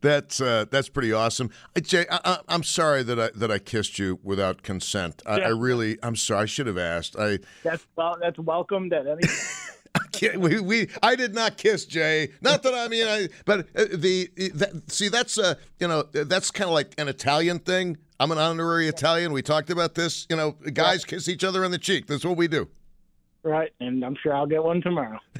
That's 0.00 0.40
uh, 0.40 0.66
that's 0.70 0.88
pretty 0.88 1.12
awesome, 1.12 1.50
Uh, 1.76 1.80
Jay. 1.80 2.06
I, 2.10 2.20
I, 2.24 2.38
I'm 2.48 2.62
sorry 2.62 3.02
that 3.02 3.18
I 3.20 3.30
that 3.34 3.50
I 3.50 3.58
kissed 3.58 3.98
you 3.98 4.18
without 4.22 4.62
consent. 4.62 5.22
I, 5.26 5.40
I 5.40 5.48
really, 5.48 5.98
I'm 6.02 6.16
sorry. 6.16 6.42
I 6.42 6.46
should 6.46 6.66
have 6.66 6.78
asked. 6.78 7.16
I 7.18 7.40
That's 7.62 7.86
well, 7.96 8.16
that's 8.20 8.38
welcomed 8.38 8.92
at 8.92 9.06
any. 9.06 9.22
can't, 10.12 10.40
we, 10.40 10.60
we 10.60 10.88
I 11.02 11.16
did 11.16 11.34
not 11.34 11.56
kiss 11.56 11.84
Jay. 11.84 12.30
Not 12.40 12.62
that 12.62 12.74
I 12.74 12.88
mean, 12.88 13.06
I 13.06 13.28
but 13.44 13.60
uh, 13.76 13.84
the 13.92 14.30
that, 14.54 14.90
see 14.90 15.08
that's 15.08 15.38
uh 15.38 15.54
you 15.78 15.88
know 15.88 16.02
that's 16.02 16.50
kind 16.50 16.68
of 16.68 16.74
like 16.74 16.94
an 16.98 17.08
Italian 17.08 17.58
thing. 17.58 17.98
I'm 18.20 18.30
an 18.30 18.38
honorary 18.38 18.88
Italian. 18.88 19.32
We 19.32 19.42
talked 19.42 19.70
about 19.70 19.94
this. 19.94 20.26
You 20.30 20.36
know, 20.36 20.52
guys 20.52 21.04
kiss 21.04 21.28
each 21.28 21.44
other 21.44 21.64
on 21.64 21.70
the 21.70 21.78
cheek. 21.78 22.06
That's 22.06 22.24
what 22.24 22.36
we 22.36 22.48
do. 22.48 22.68
Right, 23.44 23.70
and 23.80 24.04
I'm 24.04 24.16
sure 24.22 24.34
I'll 24.34 24.46
get 24.46 24.62
one 24.62 24.80
tomorrow. 24.80 25.18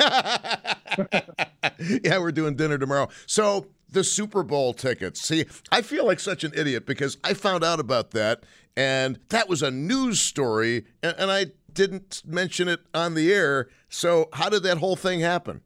yeah, 1.78 2.18
we're 2.18 2.32
doing 2.32 2.54
dinner 2.56 2.78
tomorrow. 2.78 3.08
So 3.26 3.66
the 3.90 4.04
Super 4.04 4.42
Bowl 4.42 4.75
tickets. 4.75 5.20
See, 5.20 5.46
I 5.73 5.82
feel 5.82 6.06
like 6.06 6.20
such 6.20 6.44
an 6.44 6.52
idiot 6.54 6.87
because 6.87 7.16
I 7.25 7.34
found 7.34 7.64
out 7.64 7.80
about 7.80 8.11
that, 8.11 8.44
and 8.76 9.18
that 9.30 9.49
was 9.49 9.62
a 9.62 9.70
news 9.70 10.20
story, 10.20 10.84
and, 11.02 11.14
and 11.18 11.30
I 11.30 11.46
didn't 11.73 12.23
mention 12.25 12.68
it 12.68 12.80
on 12.92 13.14
the 13.14 13.32
air. 13.32 13.68
So 13.88 14.28
how 14.32 14.49
did 14.49 14.62
that 14.64 14.78
whole 14.78 14.96
thing 14.96 15.20
happen? 15.20 15.62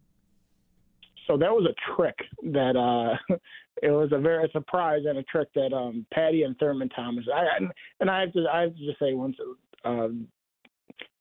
So 1.27 1.37
that 1.37 1.51
was 1.51 1.67
a 1.67 1.95
trick 1.95 2.17
that 2.55 2.75
uh 2.77 3.35
it 3.83 3.91
was 3.91 4.11
a 4.13 4.19
very 4.19 4.49
surprise 4.53 5.03
and 5.07 5.19
a 5.19 5.23
trick 5.25 5.49
that 5.55 5.73
um 5.75 6.07
Patty 6.13 6.43
and 6.43 6.57
Thurman 6.59 6.89
Thomas. 6.89 7.25
I 7.33 7.45
and, 8.01 8.11
I 8.11 8.21
have 8.21 8.33
to 8.33 8.47
I 8.51 8.63
have 8.63 8.75
to 8.75 8.87
just 8.87 8.99
say 8.99 9.13
once 9.13 9.37
um 9.85 10.27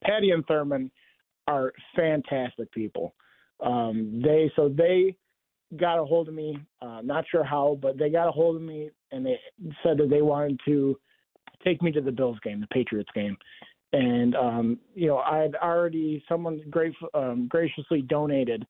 Patty 0.02 0.30
and 0.30 0.44
Thurman 0.46 0.90
are 1.48 1.72
fantastic 1.96 2.70
people. 2.72 3.14
Um 3.64 4.20
they 4.22 4.50
so 4.54 4.68
they 4.68 5.16
got 5.76 5.98
a 5.98 6.04
hold 6.04 6.28
of 6.28 6.34
me, 6.34 6.58
uh 6.80 7.00
not 7.02 7.24
sure 7.30 7.44
how, 7.44 7.78
but 7.82 7.98
they 7.98 8.10
got 8.10 8.28
a 8.28 8.32
hold 8.32 8.56
of 8.56 8.62
me 8.62 8.90
and 9.10 9.24
they 9.24 9.38
said 9.82 9.98
that 9.98 10.10
they 10.10 10.22
wanted 10.22 10.60
to 10.66 10.98
take 11.64 11.82
me 11.82 11.90
to 11.92 12.00
the 12.00 12.12
Bills 12.12 12.38
game, 12.44 12.60
the 12.60 12.66
Patriots 12.68 13.10
game. 13.14 13.36
And 13.92 14.34
um, 14.36 14.78
you 14.94 15.06
know, 15.06 15.18
I 15.18 15.38
had 15.38 15.54
already 15.56 16.22
someone 16.28 16.60
um, 17.14 17.48
graciously 17.48 18.02
donated 18.02 18.66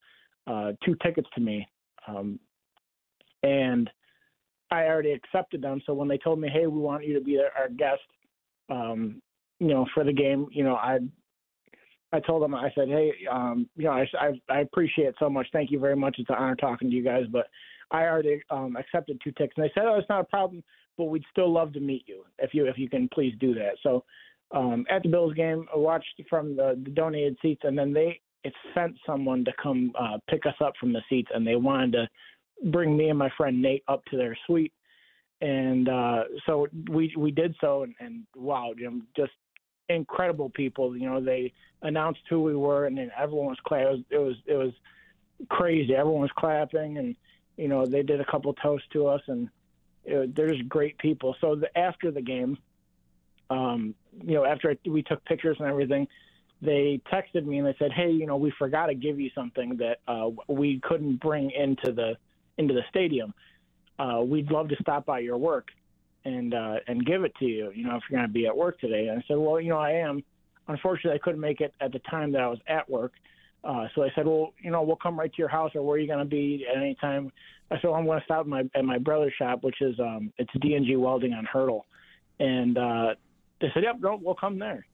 uh, 0.47 0.73
two 0.85 0.97
tickets 1.03 1.29
to 1.35 1.41
me, 1.41 1.67
um, 2.07 2.39
and 3.43 3.91
I 4.71 4.85
already 4.85 5.11
accepted 5.11 5.61
them. 5.61 5.83
So 5.87 5.93
when 5.93 6.07
they 6.07 6.19
told 6.19 6.39
me, 6.39 6.49
"Hey, 6.49 6.69
we 6.69 6.79
want 6.79 7.05
you 7.05 7.19
to 7.19 7.25
be 7.25 7.37
our 7.39 7.69
guest," 7.69 8.03
um, 8.71 9.21
you 9.59 9.69
know, 9.69 9.87
for 9.93 10.05
the 10.05 10.13
game, 10.13 10.47
you 10.53 10.63
know, 10.63 10.77
I 10.77 11.01
I 12.13 12.21
told 12.21 12.43
them, 12.43 12.55
I 12.55 12.73
said, 12.75 12.89
"Hey, 12.89 13.13
um, 13.31 13.69
you 13.77 13.85
know, 13.85 13.93
I, 13.93 14.07
I 14.19 14.41
I 14.49 14.61
appreciate 14.61 15.09
it 15.09 15.15
so 15.19 15.29
much. 15.29 15.47
Thank 15.53 15.71
you 15.71 15.79
very 15.79 15.97
much. 15.97 16.17
It's 16.19 16.31
an 16.31 16.37
honor 16.37 16.57
talking 16.57 16.91
to 16.91 16.97
you 16.97 17.05
guys, 17.05 17.25
but 17.31 17.49
I 17.91 18.05
already 18.05 18.43
um, 18.51 18.77
accepted 18.77 19.21
two 19.23 19.33
tickets." 19.33 19.55
And 19.57 19.65
they 19.65 19.73
said, 19.75 19.85
"Oh, 19.87 19.97
it's 19.97 20.09
not 20.09 20.21
a 20.21 20.25
problem, 20.25 20.63
but 20.97 21.05
we'd 21.05 21.25
still 21.31 21.53
love 21.53 21.73
to 21.75 21.81
meet 21.81 22.05
you 22.07 22.25
if 22.39 22.55
you 22.55 22.67
if 22.67 22.79
you 22.79 22.89
can 22.89 23.09
please 23.13 23.35
do 23.39 23.55
that." 23.55 23.77
So 23.83 24.05
um, 24.53 24.87
at 24.91 25.03
the 25.03 25.09
Bills 25.09 25.35
game, 25.35 25.67
I 25.75 25.79
watched 25.79 26.21
from 26.29 26.57
the, 26.57 26.81
the 26.83 26.91
donated 26.91 27.37
seats, 27.43 27.63
and 27.65 27.79
then 27.79 27.93
they 27.93 28.21
it 28.45 28.55
sent 28.75 28.97
someone 29.05 29.45
to 29.45 29.53
come 29.63 29.93
uh, 29.99 30.19
pick 30.31 30.47
us 30.47 30.55
up 30.61 30.73
from 30.81 30.93
the 30.93 31.03
seats, 31.09 31.31
and 31.35 31.47
they 31.47 31.57
wanted 31.57 31.93
to 31.93 32.09
bring 32.71 32.97
me 32.97 33.11
and 33.11 33.19
my 33.19 33.31
friend 33.37 33.61
Nate 33.61 33.85
up 33.89 34.05
to 34.07 34.17
their 34.17 34.37
suite, 34.47 34.73
and 35.41 35.89
uh, 35.89 36.25
so 36.47 36.67
we 36.91 37.13
we 37.17 37.31
did 37.31 37.55
so, 37.61 37.83
and, 37.83 37.95
and 38.01 38.25
wow, 38.35 38.73
know, 38.79 39.01
just 39.17 39.33
incredible 39.89 40.51
people. 40.51 40.97
You 40.97 41.09
know, 41.09 41.21
they 41.21 41.53
announced 41.83 42.21
who 42.29 42.43
we 42.43 42.57
were, 42.57 42.87
and 42.87 42.97
then 42.99 43.11
everyone 43.17 43.47
was 43.47 43.59
clapping. 43.65 44.05
It 44.11 44.19
was 44.19 44.37
it 44.47 44.55
was, 44.55 44.73
crazy. 45.49 45.95
Everyone 45.95 46.23
was 46.23 46.33
clapping, 46.37 46.99
and 46.99 47.17
you 47.57 47.69
know, 47.69 47.87
they 47.87 48.03
did 48.03 48.21
a 48.21 48.25
couple 48.25 48.53
toasts 48.55 48.89
to 48.93 49.07
us, 49.07 49.23
and 49.29 49.49
it, 50.05 50.35
they're 50.35 50.51
just 50.51 50.69
great 50.69 50.99
people. 50.99 51.37
So 51.41 51.55
the, 51.55 51.77
after 51.79 52.11
the 52.11 52.23
game 52.23 52.59
um, 53.51 53.95
you 54.23 54.35
know, 54.35 54.45
after 54.45 54.77
we 54.87 55.03
took 55.03 55.25
pictures 55.25 55.57
and 55.59 55.69
everything, 55.69 56.09
they 56.61 57.01
texted 57.13 57.45
me 57.45 57.59
and 57.59 57.67
they 57.67 57.77
said, 57.79 57.93
"Hey, 57.93 58.11
you 58.11 58.27
know, 58.27 58.37
we 58.37 58.53
forgot 58.59 58.87
to 58.87 58.95
give 58.95 59.21
you 59.21 59.31
something 59.35 59.77
that 59.77 59.99
uh, 60.09 60.31
we 60.49 60.81
couldn't 60.81 61.17
bring 61.17 61.51
into 61.51 61.93
the 61.93 62.17
into 62.57 62.75
the 62.75 62.83
stadium. 62.91 63.33
Uh, 63.99 64.23
we'd 64.25 64.51
love 64.51 64.69
to 64.69 64.77
stop 64.81 65.07
by 65.07 65.21
your 65.21 65.39
work 65.39 65.69
and 66.29 66.55
uh, 66.55 66.77
and 66.87 67.05
give 67.05 67.25
it 67.25 67.35
to 67.37 67.47
you. 67.47 67.73
You 67.75 67.85
know, 67.85 67.97
if 67.97 68.03
you're 68.09 68.19
going 68.19 68.29
to 68.29 68.33
be 68.33 68.47
at 68.47 68.57
work 68.57 68.79
today." 68.81 69.09
And 69.09 69.19
I 69.19 69.25
said, 69.27 69.37
"Well, 69.37 69.61
you 69.61 69.71
know, 69.71 69.79
I 69.79 69.93
am. 69.93 70.23
Unfortunately, 70.69 71.19
I 71.19 71.23
couldn't 71.23 71.41
make 71.41 71.61
it 71.61 71.73
at 71.81 71.93
the 71.93 72.01
time 72.01 72.33
that 72.33 72.43
I 72.43 72.49
was 72.49 72.59
at 72.67 72.89
work." 72.89 73.13
Uh, 73.65 73.87
so 73.95 74.03
I 74.03 74.09
said, 74.15 74.27
"Well, 74.27 74.53
you 74.63 74.71
know, 74.71 74.83
we'll 74.83 74.97
come 74.97 75.19
right 75.19 75.33
to 75.33 75.39
your 75.39 75.49
house, 75.49 75.73
or 75.75 75.83
where 75.83 75.97
are 75.97 75.99
you 75.99 76.07
going 76.07 76.19
to 76.21 76.25
be 76.25 76.67
at 76.71 76.77
any 76.77 76.95
time?" 77.01 77.33
I 77.71 77.77
said, 77.77 77.85
well, 77.85 77.95
"I'm 77.95 78.07
going 78.07 78.19
to 78.19 78.25
stop 78.25 78.41
at 78.41 78.47
my 78.47 78.65
at 78.75 78.85
my 78.85 78.99
brother's 78.99 79.35
shop, 79.39 79.63
which 79.63 79.81
is 79.81 79.99
um, 79.99 80.33
it's 80.39 80.51
D 80.61 80.75
and 80.75 80.87
G 80.87 80.97
Welding 80.97 81.33
on 81.33 81.45
Hurdle." 81.45 81.87
And 82.39 82.79
uh, 82.79 83.15
they 83.61 83.69
said, 83.75 83.83
"Yep, 83.85 83.97
no, 84.01 84.21
we'll 84.23 84.35
come 84.35 84.59
there." 84.59 84.87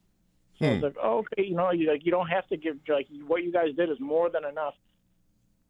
So 0.59 0.65
I 0.65 0.73
was 0.73 0.83
like, 0.83 0.95
oh, 1.01 1.17
"Okay, 1.19 1.43
you 1.47 1.55
know, 1.55 1.71
you 1.71 1.91
like 1.91 2.05
you 2.05 2.11
don't 2.11 2.27
have 2.27 2.47
to 2.47 2.57
give 2.57 2.77
like 2.87 3.07
what 3.27 3.43
you 3.43 3.51
guys 3.51 3.75
did 3.75 3.89
is 3.89 3.99
more 3.99 4.29
than 4.29 4.45
enough." 4.45 4.73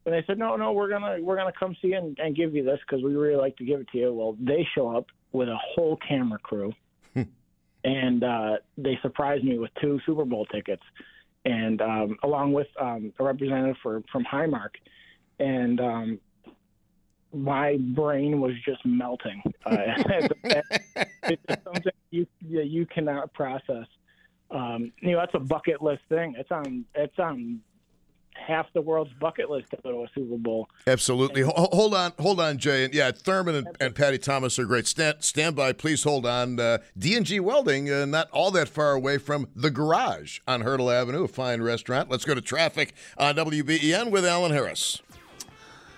And 0.05 0.13
they 0.13 0.23
said, 0.27 0.37
"No, 0.37 0.55
no, 0.55 0.71
we're 0.73 0.89
gonna 0.89 1.17
we're 1.21 1.35
gonna 1.35 1.51
come 1.57 1.75
see 1.81 1.89
you 1.89 1.97
and, 1.97 2.17
and 2.19 2.35
give 2.35 2.53
you 2.53 2.63
this 2.63 2.79
because 2.87 3.03
we 3.03 3.15
really 3.15 3.35
like 3.35 3.57
to 3.57 3.65
give 3.65 3.79
it 3.79 3.87
to 3.89 3.97
you." 3.97 4.13
Well, 4.13 4.37
they 4.39 4.67
show 4.75 4.95
up 4.95 5.07
with 5.35 5.49
a 5.49 5.57
whole 5.57 5.97
camera 5.97 6.39
crew, 6.39 6.73
and 7.83 8.23
uh, 8.23 8.57
they 8.77 8.97
surprised 9.01 9.43
me 9.43 9.57
with 9.59 9.71
two 9.81 9.99
Super 10.05 10.25
Bowl 10.25 10.45
tickets, 10.47 10.83
and 11.45 11.81
um, 11.81 12.17
along 12.23 12.53
with 12.53 12.67
um, 12.79 13.13
a 13.19 13.23
representative 13.23 13.77
for 13.83 14.01
from 14.11 14.25
Highmark, 14.25 14.71
and 15.39 15.79
um, 15.79 16.19
my 17.33 17.77
brain 17.77 18.39
was 18.39 18.53
just 18.65 18.85
melting. 18.85 19.41
Uh, 19.65 19.75
it's 21.23 21.63
something 21.63 21.91
you 22.11 22.27
you 22.41 22.85
cannot 22.87 23.33
process. 23.33 23.87
Um, 24.51 24.91
you 25.01 25.11
know, 25.11 25.19
that's 25.19 25.35
a 25.35 25.39
bucket 25.39 25.81
list 25.81 26.03
thing. 26.09 26.35
It's 26.37 26.51
on 26.51 26.85
it's 26.95 27.19
on 27.19 27.59
half 28.35 28.71
the 28.73 28.81
world's 28.81 29.13
bucket 29.13 29.49
list 29.49 29.71
to 29.71 29.77
go 29.83 29.91
to 29.91 29.97
a 30.03 30.07
Super 30.13 30.37
Bowl. 30.37 30.69
Absolutely. 30.87 31.41
Ho- 31.41 31.69
hold 31.71 31.93
on, 31.93 32.13
hold 32.19 32.39
on, 32.39 32.57
Jay. 32.57 32.85
And 32.85 32.93
yeah, 32.93 33.11
Thurman 33.11 33.55
and, 33.55 33.67
and 33.79 33.95
Patty 33.95 34.17
Thomas 34.17 34.59
are 34.59 34.65
great. 34.65 34.87
Stand, 34.87 35.17
stand 35.23 35.55
by, 35.55 35.73
please. 35.73 36.03
Hold 36.03 36.25
on. 36.25 36.59
Uh, 36.59 36.79
D&G 36.97 37.39
Welding, 37.39 37.91
uh, 37.91 38.05
not 38.05 38.29
all 38.31 38.51
that 38.51 38.69
far 38.69 38.91
away 38.91 39.17
from 39.17 39.47
the 39.55 39.71
Garage 39.71 40.39
on 40.47 40.61
Hurdle 40.61 40.91
Avenue, 40.91 41.23
a 41.23 41.27
fine 41.27 41.61
restaurant. 41.61 42.09
Let's 42.09 42.25
go 42.25 42.35
to 42.35 42.41
traffic 42.41 42.93
on 43.17 43.35
WBEN 43.35 44.11
with 44.11 44.25
Alan 44.25 44.51
Harris. 44.51 45.01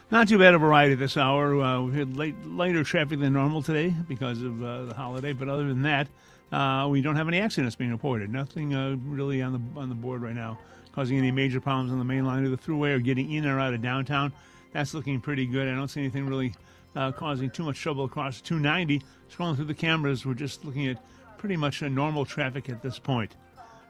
Not 0.09 0.29
too 0.29 0.37
bad 0.37 0.53
of 0.53 0.63
a 0.63 0.67
ride 0.67 0.91
at 0.91 0.99
this 0.99 1.17
hour. 1.17 1.61
Uh, 1.61 1.81
we 1.81 1.97
had 1.97 2.15
late, 2.15 2.35
lighter 2.45 2.83
traffic 2.83 3.19
than 3.19 3.33
normal 3.33 3.61
today 3.61 3.93
because 4.07 4.41
of 4.41 4.63
uh, 4.63 4.85
the 4.85 4.93
holiday, 4.93 5.33
but 5.33 5.49
other 5.49 5.67
than 5.67 5.81
that, 5.81 6.07
uh, 6.53 6.87
we 6.89 7.01
don't 7.01 7.17
have 7.17 7.27
any 7.27 7.41
accidents 7.41 7.75
being 7.75 7.91
reported. 7.91 8.31
Nothing 8.31 8.73
uh, 8.73 8.95
really 9.03 9.41
on 9.41 9.51
the 9.51 9.79
on 9.79 9.89
the 9.89 9.95
board 9.95 10.21
right 10.21 10.35
now 10.35 10.57
causing 10.97 11.19
any 11.19 11.29
major 11.29 11.61
problems 11.61 11.91
on 11.91 11.99
the 11.99 12.03
main 12.03 12.25
line 12.25 12.43
of 12.43 12.49
the 12.49 12.57
thruway 12.57 12.91
or 12.95 12.97
getting 12.97 13.31
in 13.31 13.45
or 13.45 13.59
out 13.59 13.71
of 13.71 13.83
downtown. 13.83 14.33
That's 14.73 14.95
looking 14.95 15.21
pretty 15.21 15.45
good. 15.45 15.67
I 15.67 15.75
don't 15.75 15.89
see 15.89 15.99
anything 15.99 16.25
really 16.25 16.55
uh, 16.95 17.11
causing 17.11 17.51
too 17.51 17.61
much 17.61 17.79
trouble 17.79 18.05
across 18.05 18.41
290. 18.41 19.03
Scrolling 19.31 19.55
through 19.55 19.65
the 19.65 19.75
cameras, 19.75 20.25
we're 20.25 20.33
just 20.33 20.65
looking 20.65 20.87
at 20.87 20.99
pretty 21.37 21.55
much 21.55 21.83
a 21.83 21.89
normal 21.89 22.25
traffic 22.25 22.67
at 22.67 22.81
this 22.81 22.97
point. 22.97 23.35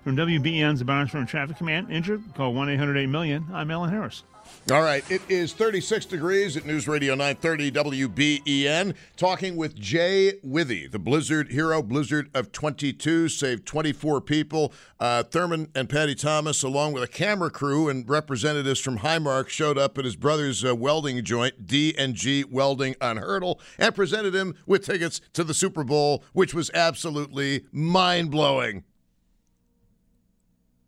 From 0.08 0.16
WBEN's 0.16 0.84
Barnes 0.84 1.12
Firm 1.12 1.26
Traffic 1.26 1.58
Command, 1.58 1.92
injured, 1.92 2.24
call 2.34 2.54
1 2.54 2.70
800 2.70 2.96
8 2.96 3.08
million. 3.08 3.46
I'm 3.52 3.70
Alan 3.70 3.90
Harris. 3.90 4.24
All 4.72 4.82
right, 4.82 5.04
it 5.12 5.22
is 5.28 5.52
36 5.52 6.06
degrees 6.06 6.56
at 6.56 6.66
News 6.66 6.88
Radio 6.88 7.14
930 7.14 7.72
WBEN. 7.72 8.96
Talking 9.18 9.58
with 9.58 9.76
Jay 9.76 10.36
Withy, 10.46 10.90
the 10.90 10.98
Blizzard 10.98 11.52
hero, 11.52 11.84
Blizzard 11.84 12.30
of 12.34 12.54
22, 12.54 13.28
saved 13.28 13.66
24 13.66 14.22
people. 14.22 14.72
Uh, 14.98 15.24
Thurman 15.24 15.68
and 15.76 15.90
Patty 15.90 16.16
Thomas, 16.16 16.64
along 16.64 16.94
with 16.94 17.04
a 17.04 17.08
camera 17.08 17.50
crew 17.50 17.90
and 17.90 18.08
representatives 18.10 18.80
from 18.80 19.00
Highmark, 19.00 19.50
showed 19.50 19.78
up 19.78 19.98
at 19.98 20.06
his 20.06 20.16
brother's 20.16 20.64
uh, 20.64 20.74
welding 20.74 21.22
joint, 21.26 21.68
D&G 21.68 22.46
Welding 22.46 22.96
on 23.02 23.18
Hurdle, 23.18 23.60
and 23.78 23.94
presented 23.94 24.34
him 24.34 24.56
with 24.66 24.86
tickets 24.86 25.20
to 25.34 25.44
the 25.44 25.54
Super 25.54 25.84
Bowl, 25.84 26.24
which 26.32 26.54
was 26.54 26.72
absolutely 26.74 27.66
mind-blowing. 27.74 28.86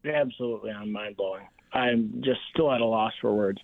Absolutely, 0.06 0.72
I'm 0.72 0.92
mind 0.92 1.18
blowing. 1.18 1.46
I'm 1.74 2.22
just 2.24 2.40
still 2.54 2.72
at 2.72 2.82
a 2.82 2.86
loss 2.86 3.14
for 3.22 3.34
words. 3.34 3.60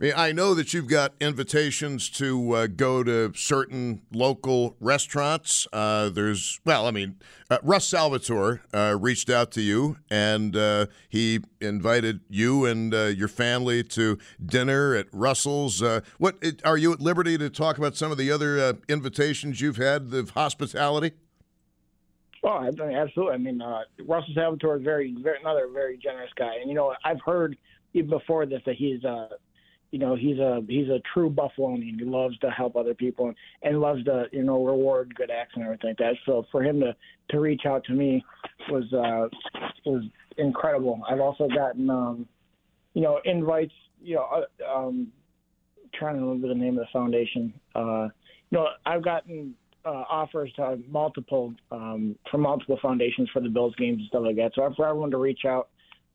I, 0.00 0.04
mean, 0.04 0.12
I 0.16 0.32
know 0.32 0.54
that 0.54 0.74
you've 0.74 0.88
got 0.88 1.12
invitations 1.20 2.08
to 2.10 2.52
uh, 2.52 2.66
go 2.66 3.02
to 3.02 3.32
certain 3.34 4.02
local 4.12 4.76
restaurants. 4.80 5.66
Uh, 5.72 6.08
there's, 6.08 6.60
well, 6.64 6.86
I 6.86 6.90
mean, 6.90 7.16
uh, 7.50 7.58
Russ 7.62 7.86
Salvatore 7.86 8.62
uh, 8.72 8.96
reached 9.00 9.30
out 9.30 9.50
to 9.52 9.60
you 9.60 9.96
and 10.10 10.56
uh, 10.56 10.86
he 11.08 11.40
invited 11.60 12.20
you 12.28 12.64
and 12.64 12.94
uh, 12.94 13.04
your 13.04 13.28
family 13.28 13.82
to 13.84 14.18
dinner 14.44 14.94
at 14.94 15.06
Russell's. 15.12 15.82
what 16.18 16.36
are 16.64 16.76
you 16.76 16.92
at 16.92 17.00
liberty 17.00 17.38
to 17.38 17.50
talk 17.50 17.78
about 17.78 17.96
some 17.96 18.10
of 18.10 18.18
the 18.18 18.30
other 18.30 18.76
invitations 18.88 19.60
you've 19.60 19.76
had 19.76 20.12
of 20.12 20.30
hospitality? 20.30 21.12
Oh, 22.48 22.52
I 22.54 22.70
mean, 22.70 22.96
absolutely. 22.96 23.34
I 23.34 23.36
mean, 23.36 23.60
uh, 23.60 23.82
Russell 24.06 24.32
Salvatore 24.34 24.78
is 24.78 24.82
very, 24.82 25.14
very, 25.22 25.38
another 25.38 25.68
very 25.70 25.98
generous 25.98 26.30
guy. 26.34 26.54
And 26.58 26.70
you 26.70 26.74
know, 26.74 26.94
I've 27.04 27.20
heard 27.20 27.58
even 27.92 28.08
before 28.08 28.46
this 28.46 28.62
that 28.64 28.76
he's, 28.76 29.04
uh, 29.04 29.28
you 29.90 29.98
know, 29.98 30.16
he's 30.16 30.38
a 30.38 30.62
he's 30.66 30.88
a 30.88 31.02
true 31.12 31.28
Buffalonian. 31.28 31.98
He 31.98 32.06
loves 32.06 32.38
to 32.38 32.50
help 32.50 32.74
other 32.74 32.94
people 32.94 33.26
and, 33.26 33.36
and 33.62 33.80
loves 33.82 34.02
to, 34.04 34.28
you 34.32 34.44
know, 34.44 34.64
reward 34.64 35.14
good 35.14 35.30
acts 35.30 35.52
and 35.56 35.64
everything 35.64 35.90
like 35.90 35.98
that. 35.98 36.14
So 36.24 36.46
for 36.50 36.62
him 36.62 36.80
to 36.80 36.96
to 37.30 37.40
reach 37.40 37.66
out 37.66 37.84
to 37.84 37.92
me 37.92 38.24
was 38.70 38.90
uh, 38.94 39.28
was 39.84 40.04
incredible. 40.38 41.02
I've 41.06 41.20
also 41.20 41.48
gotten, 41.48 41.90
um, 41.90 42.26
you 42.94 43.02
know, 43.02 43.20
invites. 43.26 43.74
You 44.00 44.14
know, 44.14 44.44
uh, 44.64 44.78
um, 44.78 45.08
trying 45.92 46.16
to 46.16 46.22
remember 46.22 46.48
the 46.48 46.54
name 46.54 46.78
of 46.78 46.86
the 46.86 46.92
foundation. 46.94 47.52
Uh, 47.74 48.08
you 48.50 48.58
know, 48.58 48.68
I've 48.86 49.04
gotten 49.04 49.54
uh, 49.88 50.04
offers 50.10 50.52
to 50.56 50.78
multiple 50.90 51.54
um, 51.72 52.14
from 52.30 52.42
multiple 52.42 52.78
foundations 52.82 53.28
for 53.32 53.40
the 53.40 53.48
Bills 53.48 53.74
games 53.76 53.98
and 53.98 54.08
stuff 54.08 54.22
like 54.24 54.36
that. 54.36 54.52
So 54.54 54.70
for 54.76 54.86
everyone 54.86 55.10
to 55.12 55.16
reach 55.16 55.44
out, 55.46 55.68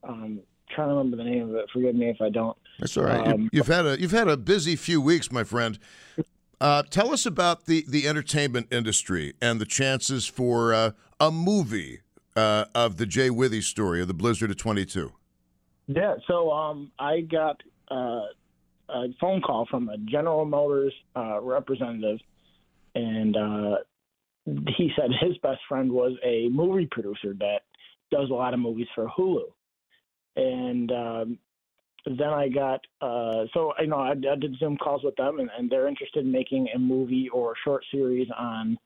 um, 0.04 0.42
trying 0.76 0.90
to 0.90 0.96
remember 0.96 1.18
the 1.18 1.24
name 1.24 1.50
of 1.50 1.56
it. 1.56 1.66
Forgive 1.74 1.96
me 1.96 2.10
if 2.10 2.22
I 2.22 2.30
don't. 2.30 2.56
That's 2.80 2.96
all 2.98 3.06
right. 3.06 3.28
Um, 3.28 3.50
you, 3.52 3.64
have 3.64 3.68
had 3.68 3.86
a 3.86 4.00
you've 4.00 4.12
had 4.12 4.28
a 4.28 4.38
busy 4.38 4.76
few 4.76 5.02
weeks, 5.02 5.32
my 5.32 5.44
friend. 5.44 5.80
Uh, 6.62 6.84
tell 6.84 7.12
us 7.12 7.26
about 7.26 7.66
the 7.66 7.84
the 7.88 8.08
entertainment 8.08 8.68
industry 8.72 9.34
and 9.42 9.60
the 9.60 9.66
chances 9.66 10.28
for 10.28 10.74
uh, 10.74 10.92
a 11.20 11.32
movie 11.32 12.02
uh, 12.36 12.66
of 12.76 12.98
the 12.98 13.06
Jay 13.06 13.30
Withy 13.30 13.62
story 13.62 14.02
of 14.02 14.08
the 14.08 14.14
Blizzard 14.14 14.52
of 14.52 14.58
Twenty 14.58 14.86
Two. 14.86 15.14
Yeah. 15.88 16.16
So 16.28 16.52
um, 16.52 16.92
I 17.00 17.22
got 17.22 17.62
uh, 17.90 18.22
a 18.90 19.08
phone 19.20 19.42
call 19.42 19.66
from 19.70 19.90
a 19.90 19.98
General 19.98 20.46
Motors 20.46 20.94
uh, 21.16 21.42
representative, 21.42 22.20
and 22.96 23.36
uh, 23.36 23.76
he 24.78 24.92
said 24.96 25.10
his 25.22 25.38
best 25.40 25.62
friend 25.68 25.92
was 25.92 26.14
a 26.24 26.50
movie 26.50 26.88
producer 26.92 27.34
that 27.40 27.60
does 28.12 28.30
a 28.30 28.34
lot 28.34 28.54
of 28.54 28.60
movies 28.60 28.88
for 28.94 29.08
Hulu, 29.18 29.46
and 30.36 30.92
um, 30.92 31.40
then 32.06 32.30
I 32.30 32.50
got 32.50 32.82
uh, 33.02 33.46
so 33.54 33.74
you 33.80 33.88
know 33.88 33.98
I, 33.98 34.12
I 34.12 34.36
did 34.36 34.58
Zoom 34.60 34.78
calls 34.78 35.04
with 35.04 35.16
them, 35.16 35.40
and, 35.40 35.50
and 35.58 35.70
they're 35.70 35.88
interested 35.88 36.26
in 36.26 36.32
making 36.32 36.68
a 36.76 36.80
movie 36.80 37.30
or 37.30 37.54
a 37.54 37.56
short 37.64 37.84
series 37.92 38.28
on 38.38 38.78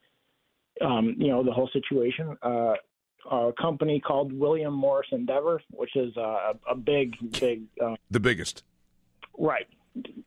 um, 0.81 1.15
you 1.17 1.27
know 1.29 1.43
the 1.43 1.51
whole 1.51 1.69
situation. 1.73 2.37
Uh, 2.41 2.73
a 3.29 3.51
company 3.59 3.99
called 3.99 4.31
William 4.31 4.73
Morris 4.73 5.07
Endeavor, 5.11 5.61
which 5.71 5.95
is 5.95 6.15
uh, 6.15 6.21
a, 6.21 6.53
a 6.71 6.75
big, 6.75 7.13
big, 7.39 7.63
uh, 7.83 7.95
The 8.09 8.21
biggest. 8.21 8.63
right, 9.37 9.67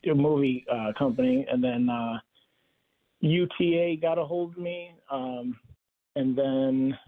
a 0.04 0.14
movie 0.14 0.66
uh, 0.70 0.92
company, 0.98 1.46
and 1.50 1.64
then 1.64 1.88
uh, 1.88 2.18
UTA 3.20 3.96
got 4.00 4.18
a 4.18 4.24
hold 4.24 4.52
of 4.52 4.58
me, 4.58 4.94
um, 5.10 5.58
and 6.16 6.36
then 6.36 6.98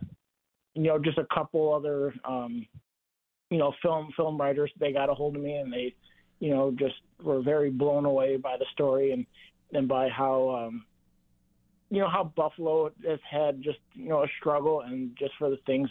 you 0.75 0.83
know 0.83 0.99
just 0.99 1.19
a 1.19 1.26
couple 1.33 1.75
other 1.75 2.14
um, 2.25 2.66
you 3.50 3.59
know 3.59 3.73
film 3.83 4.11
film 4.16 4.38
writers 4.38 4.71
they 4.78 4.92
got 4.92 5.11
a 5.11 5.14
hold 5.14 5.37
of 5.37 5.42
me, 5.42 5.54
and 5.54 5.73
they 5.73 5.95
you 6.40 6.50
know 6.50 6.75
just 6.78 6.97
were 7.23 7.40
very 7.40 7.71
blown 7.71 8.04
away 8.04 8.37
by 8.37 8.57
the 8.59 8.66
story 8.73 9.12
and 9.12 9.26
and 9.73 9.88
by 9.88 10.09
how 10.09 10.50
um, 10.50 10.85
you 11.90 12.00
know 12.00 12.09
how 12.09 12.25
Buffalo 12.25 12.90
has 13.07 13.21
had 13.28 13.62
just 13.62 13.78
you 13.95 14.09
know 14.09 14.23
a 14.23 14.28
struggle, 14.38 14.83
and 14.83 15.16
just 15.19 15.33
for 15.38 15.50
the 15.50 15.59
things 15.66 15.88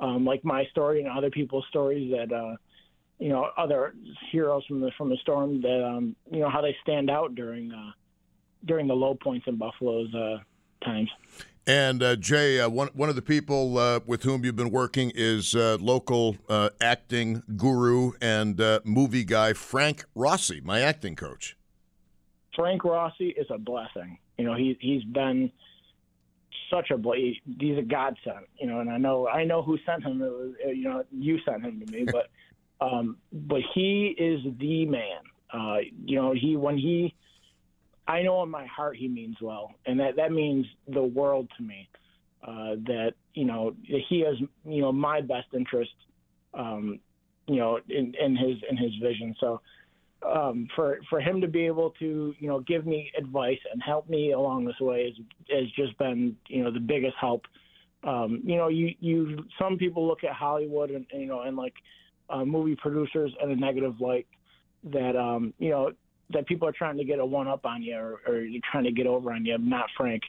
um, 0.00 0.24
like 0.24 0.44
my 0.44 0.64
story 0.66 1.00
and 1.00 1.08
other 1.08 1.30
people's 1.30 1.64
stories 1.70 2.12
that 2.12 2.34
uh, 2.34 2.56
you 3.18 3.28
know 3.28 3.48
other 3.56 3.94
heroes 4.30 4.64
from 4.66 4.80
the 4.80 4.90
from 4.96 5.08
the 5.08 5.16
storm 5.22 5.60
that 5.62 5.84
um, 5.84 6.14
you 6.30 6.40
know 6.40 6.50
how 6.50 6.60
they 6.60 6.76
stand 6.82 7.10
out 7.10 7.34
during 7.34 7.72
uh, 7.72 7.90
during 8.64 8.86
the 8.86 8.94
low 8.94 9.14
points 9.14 9.46
in 9.46 9.56
Buffalo's 9.56 10.14
uh, 10.14 10.38
times. 10.84 11.10
And 11.68 12.02
uh, 12.02 12.16
Jay, 12.16 12.60
uh, 12.60 12.68
one 12.70 12.88
one 12.94 13.10
of 13.10 13.14
the 13.14 13.22
people 13.22 13.76
uh, 13.76 14.00
with 14.06 14.22
whom 14.22 14.42
you've 14.42 14.56
been 14.56 14.70
working 14.70 15.12
is 15.14 15.54
uh, 15.54 15.76
local 15.78 16.36
uh, 16.48 16.70
acting 16.80 17.42
guru 17.58 18.12
and 18.22 18.58
uh, 18.58 18.80
movie 18.84 19.24
guy 19.24 19.52
Frank 19.52 20.06
Rossi, 20.14 20.62
my 20.62 20.80
acting 20.80 21.14
coach. 21.14 21.58
Frank 22.56 22.84
Rossi 22.84 23.28
is 23.28 23.46
a 23.50 23.58
blessing. 23.58 24.16
You 24.38 24.46
know, 24.46 24.54
he 24.54 24.78
he's 24.80 25.04
been 25.04 25.52
such 26.70 26.90
a 26.90 26.96
he's 27.14 27.76
a 27.76 27.82
godsend. 27.82 28.46
You 28.58 28.68
know, 28.68 28.80
and 28.80 28.88
I 28.88 28.96
know 28.96 29.28
I 29.28 29.44
know 29.44 29.60
who 29.60 29.78
sent 29.84 30.04
him. 30.04 30.22
It 30.22 30.32
was 30.32 30.54
you 30.68 30.84
know 30.84 31.04
you 31.12 31.38
sent 31.44 31.64
him 31.64 31.84
to 31.84 31.92
me, 31.92 32.06
but 32.10 32.30
um, 32.80 33.18
but 33.30 33.60
he 33.74 34.14
is 34.16 34.40
the 34.58 34.86
man. 34.86 35.20
Uh, 35.52 35.78
you 36.06 36.16
know, 36.16 36.32
he 36.32 36.56
when 36.56 36.78
he 36.78 37.14
I 38.08 38.22
know 38.22 38.42
in 38.42 38.48
my 38.48 38.66
heart 38.66 38.96
he 38.96 39.06
means 39.06 39.36
well, 39.40 39.74
and 39.86 40.00
that 40.00 40.16
that 40.16 40.32
means 40.32 40.66
the 40.88 41.02
world 41.02 41.48
to 41.58 41.62
me. 41.62 41.88
Uh, 42.42 42.76
that 42.86 43.12
you 43.34 43.44
know 43.44 43.74
he 43.82 44.20
has 44.20 44.36
you 44.64 44.80
know 44.80 44.90
my 44.90 45.20
best 45.20 45.48
interest, 45.52 45.92
um, 46.54 46.98
you 47.46 47.56
know 47.56 47.78
in, 47.88 48.14
in 48.20 48.34
his 48.34 48.56
in 48.68 48.76
his 48.76 48.92
vision. 49.02 49.36
So 49.38 49.60
um, 50.26 50.68
for 50.74 50.98
for 51.10 51.20
him 51.20 51.40
to 51.42 51.48
be 51.48 51.66
able 51.66 51.90
to 51.98 52.34
you 52.38 52.48
know 52.48 52.60
give 52.60 52.86
me 52.86 53.10
advice 53.18 53.58
and 53.72 53.82
help 53.82 54.08
me 54.08 54.32
along 54.32 54.64
this 54.64 54.80
way 54.80 55.04
has 55.04 55.58
has 55.60 55.70
just 55.72 55.96
been 55.98 56.34
you 56.48 56.64
know 56.64 56.72
the 56.72 56.80
biggest 56.80 57.14
help. 57.20 57.42
Um, 58.04 58.40
you 58.44 58.56
know, 58.56 58.68
you 58.68 58.94
you 59.00 59.44
some 59.58 59.76
people 59.76 60.06
look 60.06 60.24
at 60.24 60.32
Hollywood 60.32 60.90
and 60.90 61.04
you 61.12 61.26
know 61.26 61.42
and 61.42 61.56
like 61.56 61.74
uh, 62.30 62.44
movie 62.44 62.76
producers 62.76 63.32
in 63.42 63.50
a 63.50 63.56
negative 63.56 64.00
light 64.00 64.26
that 64.84 65.16
um, 65.16 65.52
you 65.58 65.70
know 65.70 65.92
that 66.30 66.46
people 66.46 66.68
are 66.68 66.72
trying 66.72 66.98
to 66.98 67.04
get 67.04 67.18
a 67.18 67.24
one 67.26 67.48
up 67.48 67.64
on 67.64 67.82
you 67.82 67.96
or, 67.96 68.20
or 68.26 68.38
you're 68.40 68.60
trying 68.70 68.84
to 68.84 68.92
get 68.92 69.06
over 69.06 69.32
on 69.32 69.44
you. 69.44 69.56
Not 69.58 69.86
Frank. 69.96 70.22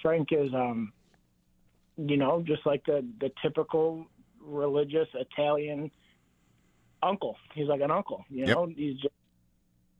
Frank 0.00 0.28
is 0.32 0.52
um, 0.54 0.92
you 1.96 2.16
know 2.16 2.42
just 2.46 2.64
like 2.64 2.84
the 2.86 3.04
the 3.20 3.30
typical 3.42 4.06
religious 4.42 5.08
Italian 5.14 5.90
uncle. 7.02 7.36
He's 7.54 7.66
like 7.68 7.80
an 7.80 7.90
uncle. 7.90 8.24
You 8.30 8.46
Yep. 8.46 8.56
know, 8.56 8.66
he's 8.74 8.96
just, 8.98 9.14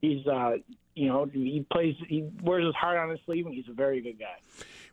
he's 0.00 0.26
uh, 0.26 0.52
you 0.94 1.08
know 1.08 1.28
he 1.32 1.66
plays 1.72 1.94
he 2.08 2.28
wears 2.42 2.64
his 2.64 2.74
heart 2.74 2.98
on 2.98 3.10
his 3.10 3.18
sleeve 3.26 3.46
and 3.46 3.54
he's 3.54 3.68
a 3.68 3.74
very 3.74 4.00
good 4.00 4.18
guy. 4.18 4.36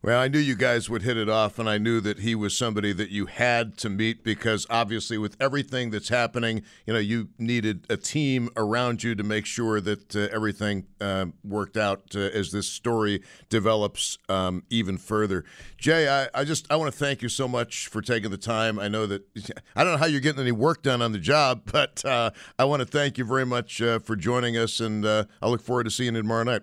Well, 0.07 0.21
I 0.21 0.29
knew 0.29 0.39
you 0.39 0.55
guys 0.55 0.89
would 0.89 1.01
hit 1.01 1.17
it 1.17 1.27
off, 1.27 1.59
and 1.59 1.69
I 1.69 1.77
knew 1.77 1.99
that 1.99 2.19
he 2.19 2.33
was 2.33 2.57
somebody 2.57 2.93
that 2.93 3.09
you 3.09 3.25
had 3.25 3.77
to 3.79 3.89
meet 3.89 4.23
because 4.23 4.65
obviously, 4.69 5.17
with 5.17 5.35
everything 5.37 5.89
that's 5.89 6.07
happening, 6.07 6.63
you 6.85 6.93
know, 6.93 6.99
you 6.99 7.27
needed 7.37 7.85
a 7.89 7.97
team 7.97 8.49
around 8.55 9.03
you 9.03 9.15
to 9.15 9.23
make 9.25 9.45
sure 9.45 9.81
that 9.81 10.15
uh, 10.15 10.29
everything 10.31 10.87
uh, 11.01 11.25
worked 11.43 11.75
out 11.75 12.15
uh, 12.15 12.19
as 12.19 12.53
this 12.53 12.69
story 12.69 13.21
develops 13.49 14.17
um, 14.29 14.63
even 14.69 14.97
further. 14.97 15.43
Jay, 15.77 16.07
I, 16.07 16.29
I 16.33 16.45
just 16.45 16.71
I 16.71 16.77
want 16.77 16.89
to 16.89 16.97
thank 16.97 17.21
you 17.21 17.27
so 17.27 17.45
much 17.45 17.89
for 17.89 18.01
taking 18.01 18.31
the 18.31 18.37
time. 18.37 18.79
I 18.79 18.87
know 18.87 19.07
that 19.07 19.23
I 19.75 19.83
don't 19.83 19.91
know 19.91 19.99
how 19.99 20.05
you're 20.05 20.21
getting 20.21 20.39
any 20.39 20.53
work 20.53 20.83
done 20.83 21.01
on 21.01 21.11
the 21.11 21.19
job, 21.19 21.63
but 21.73 22.05
uh, 22.05 22.31
I 22.57 22.63
want 22.63 22.79
to 22.79 22.85
thank 22.85 23.17
you 23.17 23.25
very 23.25 23.45
much 23.45 23.81
uh, 23.81 23.99
for 23.99 24.15
joining 24.15 24.55
us, 24.55 24.79
and 24.79 25.05
uh, 25.05 25.25
I 25.41 25.49
look 25.49 25.61
forward 25.61 25.83
to 25.83 25.91
seeing 25.91 26.15
you 26.15 26.21
tomorrow 26.21 26.43
night. 26.43 26.61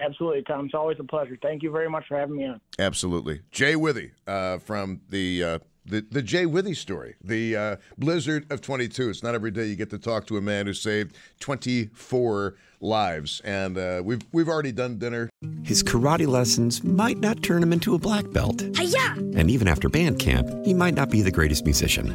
Absolutely, 0.00 0.42
Tom. 0.42 0.66
It's 0.66 0.74
always 0.74 0.98
a 1.00 1.04
pleasure. 1.04 1.38
Thank 1.40 1.62
you 1.62 1.70
very 1.70 1.88
much 1.88 2.06
for 2.08 2.18
having 2.18 2.36
me 2.36 2.46
on. 2.46 2.60
Absolutely. 2.78 3.40
Jay 3.50 3.74
Withy 3.74 4.10
uh, 4.26 4.58
from 4.58 5.00
the, 5.08 5.42
uh, 5.42 5.58
the 5.86 6.04
the 6.10 6.22
Jay 6.22 6.44
Withy 6.44 6.76
story, 6.76 7.14
the 7.22 7.56
uh, 7.56 7.76
Blizzard 7.96 8.50
of 8.52 8.60
22. 8.60 9.08
It's 9.08 9.22
not 9.22 9.34
every 9.34 9.50
day 9.50 9.64
you 9.66 9.76
get 9.76 9.90
to 9.90 9.98
talk 9.98 10.26
to 10.26 10.36
a 10.36 10.42
man 10.42 10.66
who 10.66 10.74
saved 10.74 11.16
24 11.40 12.56
lives. 12.80 13.40
And 13.44 13.78
uh, 13.78 14.02
we've, 14.04 14.20
we've 14.32 14.48
already 14.48 14.72
done 14.72 14.98
dinner. 14.98 15.30
His 15.64 15.82
karate 15.82 16.26
lessons 16.26 16.84
might 16.84 17.18
not 17.18 17.42
turn 17.42 17.62
him 17.62 17.72
into 17.72 17.94
a 17.94 17.98
black 17.98 18.30
belt. 18.30 18.60
And 18.60 19.50
even 19.50 19.68
after 19.68 19.88
band 19.88 20.18
camp, 20.18 20.48
he 20.64 20.74
might 20.74 20.94
not 20.94 21.10
be 21.10 21.22
the 21.22 21.30
greatest 21.32 21.64
musician. 21.64 22.14